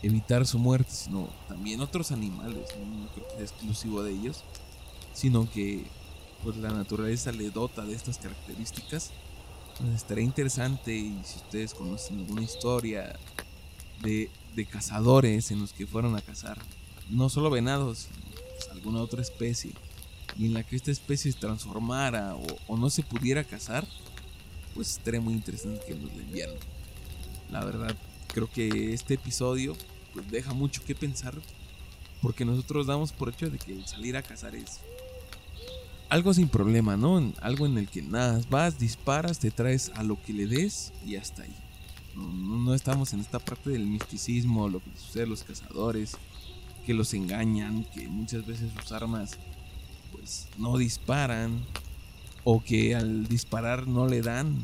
[0.02, 4.42] evitar su muerte, sino también otros animales, no, creo que sea exclusivo de ellos,
[5.14, 5.86] sino que
[6.42, 9.12] pues la naturaleza le dota de estas características.
[9.78, 13.16] Pues estaría interesante y si ustedes conocen alguna historia
[14.02, 16.59] de, de cazadores en los que fueron a cazar,
[17.09, 19.72] no solo venados, sino pues, alguna otra especie,
[20.39, 22.36] y en la que esta especie se transformara
[22.69, 23.86] o, no se pudiera cazar,
[24.74, 26.55] pues estaría muy interesante que nos lo enviaran.
[27.51, 27.97] La verdad,
[28.28, 29.77] creo que este episodio
[30.15, 31.35] pues deja mucho que pensar
[32.23, 34.81] porque nosotros damos por hecho de que salir a cazar es
[36.09, 37.32] algo sin problema, ¿no?
[37.40, 41.16] Algo en el que nada, vas, disparas, te traes a lo que le des y
[41.16, 41.55] hasta ahí.
[42.15, 42.32] No,
[42.65, 46.16] no- estamos en esta parte del misticismo, lo que sucede a los cazadores,
[46.86, 49.32] que los engañan, que muchas veces sus armas
[50.12, 51.64] pues no disparan
[52.44, 54.56] o que al disparar no le dan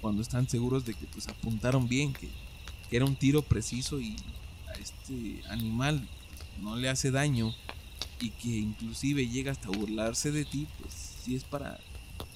[0.00, 2.28] cuando están seguros de que pues apuntaron bien, que,
[2.90, 4.14] era un tiro preciso y
[4.68, 6.06] a este animal
[6.62, 7.52] no le hace daño
[8.20, 10.94] y que inclusive llega hasta burlarse de ti, pues
[11.24, 11.80] sí es para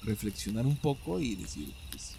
[0.03, 2.15] reflexionar un poco y decir, pues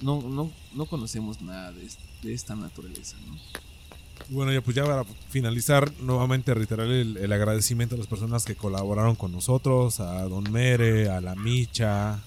[0.00, 1.90] no, no, no conocemos nada de,
[2.22, 3.36] de esta naturaleza, ¿no?
[4.28, 8.54] Bueno, ya pues ya para finalizar, nuevamente reiterar el, el agradecimiento a las personas que
[8.54, 12.20] colaboraron con nosotros, a Don Mere, a la Micha,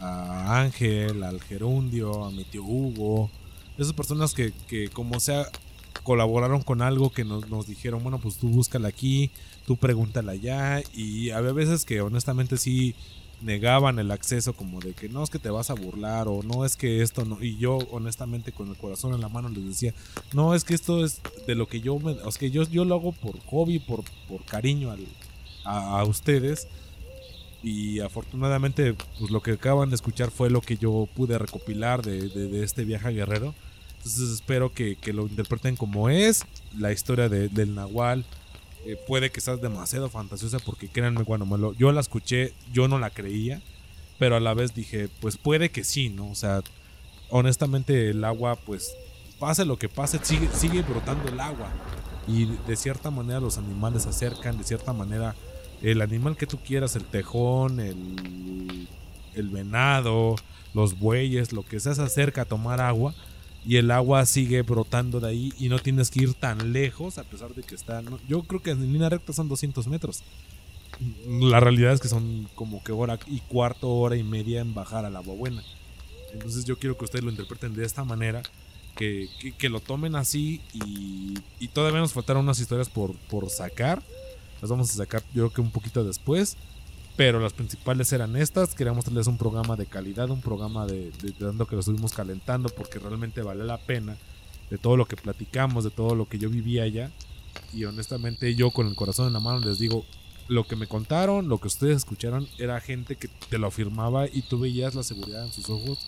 [0.00, 3.30] a Ángel, al Gerundio, a mi tío Hugo,
[3.76, 5.46] esas personas que, que como sea
[6.02, 9.30] colaboraron con algo que nos, nos dijeron, bueno, pues tú búscala aquí,
[9.66, 12.94] tú pregúntala allá, y había veces que honestamente sí
[13.40, 16.64] negaban el acceso como de que no es que te vas a burlar o no
[16.64, 19.94] es que esto no y yo honestamente con el corazón en la mano les decía
[20.32, 23.12] no es que esto es de lo que yo me que yo, yo lo hago
[23.12, 25.06] por hobby por, por cariño al-
[25.64, 26.66] a, ustedes.
[27.62, 32.28] Y afortunadamente pues lo que acaban de escuchar fue lo que yo pude recopilar de,
[32.28, 33.54] de- de este viaje a Guerrero.
[33.98, 36.44] Entonces espero que, que lo interpreten como es
[36.78, 38.24] la historia de- del Nahual
[38.86, 42.88] eh, puede que sea demasiado fantasiosa porque créanme cuando me lo, yo la escuché yo
[42.88, 43.60] no la creía
[44.18, 46.62] pero a la vez dije pues puede que sí no o sea
[47.30, 48.94] honestamente el agua pues
[49.38, 51.68] pase lo que pase sigue sigue brotando el agua.
[52.26, 55.34] Y de cierta manera los animales se acercan de cierta manera
[55.80, 58.88] el animal que tú quieras el tejón el
[59.34, 60.34] el venado
[60.74, 63.14] los bueyes lo que sea se acerca a tomar agua
[63.66, 67.24] y el agua sigue brotando de ahí y no tienes que ir tan lejos a
[67.24, 70.22] pesar de que está yo creo que en línea recta son 200 metros.
[71.28, 75.04] La realidad es que son como que hora y cuarto hora y media en bajar
[75.04, 75.62] al agua buena.
[76.32, 78.42] Entonces yo quiero que ustedes lo interpreten de esta manera
[78.96, 79.28] que,
[79.58, 84.02] que- lo tomen así y, y todavía nos faltaron unas historias por, por sacar.
[84.60, 86.56] Las vamos a sacar yo creo que un poquito después
[87.18, 88.76] pero las principales eran estas.
[88.76, 92.68] Queríamos traerles un programa de calidad, un programa de, de, dando que lo estuvimos calentando
[92.68, 94.16] porque realmente vale la pena
[94.70, 97.10] de todo lo que platicamos, de todo lo que yo vivía allá.
[97.74, 100.06] Y honestamente yo con el corazón en la mano les digo,
[100.46, 104.42] lo que me contaron, lo que ustedes escucharon era gente que te lo afirmaba y
[104.42, 105.98] tú veías la seguridad en sus ojos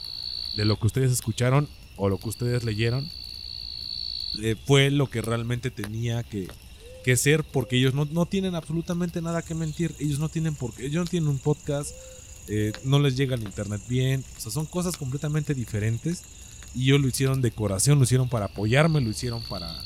[0.54, 3.10] de lo que ustedes escucharon o lo que ustedes leyeron.
[4.40, 6.46] eh, fue lo que realmente tenía que,
[7.02, 9.94] que ser porque ellos no, no tienen absolutamente nada que mentir.
[9.98, 11.94] Ellos no tienen por qué, ellos no tienen un podcast,
[12.48, 14.24] eh, no les llega el internet bien.
[14.36, 16.22] O sea, son cosas completamente diferentes.
[16.74, 19.84] Y ellos lo hicieron de corazón, lo hicieron para apoyarme, lo hicieron para,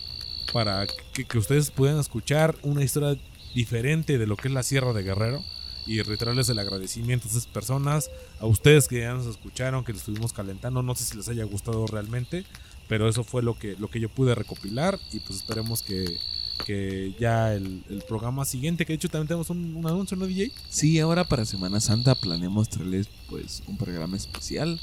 [0.53, 3.19] para que, que ustedes puedan escuchar una historia
[3.55, 5.43] diferente de lo que es la Sierra de Guerrero.
[5.87, 8.11] Y reiterarles el agradecimiento a esas personas,
[8.41, 10.83] a ustedes que ya nos escucharon, que les estuvimos calentando.
[10.83, 12.47] No sé si les haya gustado realmente,
[12.89, 14.99] pero eso fue lo que, lo que yo pude recopilar.
[15.13, 16.19] Y pues esperemos que,
[16.65, 20.27] que ya el, el programa siguiente, que de hecho también tenemos un, un anuncio, ¿no,
[20.27, 20.53] DJ?
[20.69, 24.81] Sí, ahora para Semana Santa planeamos traerles pues un programa especial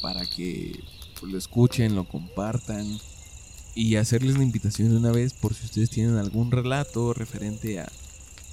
[0.00, 0.80] para que
[1.20, 2.86] pues, lo escuchen, lo compartan
[3.74, 7.88] y hacerles la invitación de una vez por si ustedes tienen algún relato referente a,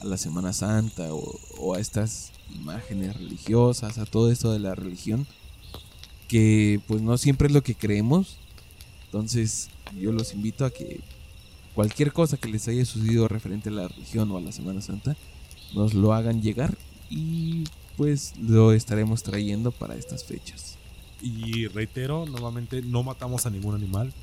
[0.02, 4.76] a la Semana Santa o, o a estas imágenes religiosas, a todo esto de la
[4.76, 5.26] religión,
[6.28, 8.38] que pues no siempre es lo que creemos.
[9.06, 11.00] Entonces yo los invito a que
[11.76, 15.16] cualquier cosa que les haya sucedido referente a la religión o a la Semana Santa,
[15.76, 16.76] nos lo hagan llegar
[17.10, 17.66] y
[17.98, 20.78] pues lo estaremos trayendo para estas fechas.
[21.22, 24.14] Y reitero, nuevamente, no matamos a ningún animal.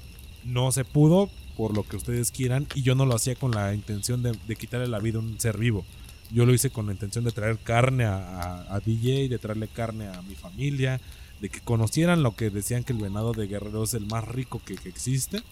[0.45, 3.75] No se pudo por lo que ustedes quieran y yo no lo hacía con la
[3.75, 5.85] intención de, de quitarle la vida a un ser vivo.
[6.31, 9.69] yo lo hice con la intención de traer carne a, a- a DJ, de traerle
[9.69, 11.01] carne a mi familia,
[11.41, 14.61] de que conocieran lo que decían que el venado de Guerrero es el más rico
[14.65, 15.43] que, que existe.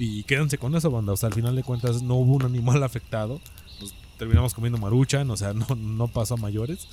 [0.00, 1.12] Y quédense con eso, banda.
[1.12, 3.38] O sea, al final de cuentas no hubo un animal afectado.
[4.16, 6.88] Terminamos comiendo maruchan, o sea, no, no pasó a mayores.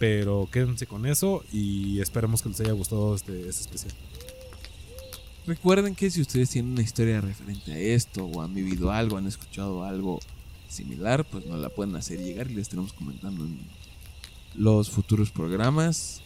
[0.00, 3.94] Pero quédense con eso y esperemos que les haya gustado este, este especial.
[5.46, 9.26] Recuerden que si ustedes tienen una historia referente a esto o han vivido algo, han
[9.26, 10.18] escuchado algo
[10.68, 13.60] similar, pues nos la pueden hacer llegar y les estaremos comentando en
[14.54, 16.20] los futuros programas.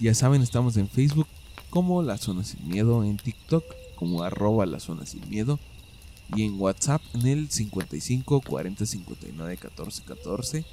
[0.00, 1.28] Ya saben, estamos en Facebook
[1.70, 3.64] como La Zona Sin Miedo, en TikTok
[3.98, 5.58] como arroba La Zona Sin Miedo
[6.36, 10.64] y en WhatsApp en el 55 40 59 14 14.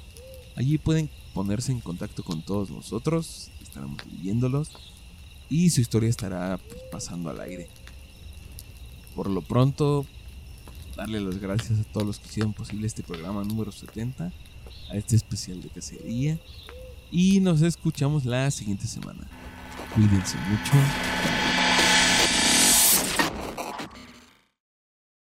[0.54, 4.70] Allí pueden ponerse en contacto con todos nosotros, estaremos leyéndolos
[5.50, 7.68] y su historia estará pues, pasando al aire.
[9.14, 10.06] Por lo pronto,
[10.96, 14.32] darle las gracias a todos los que hicieron posible este programa número 70,
[14.90, 16.38] a este especial de cacería.
[17.10, 19.26] Y nos escuchamos la siguiente semana.
[19.94, 21.65] Cuídense mucho.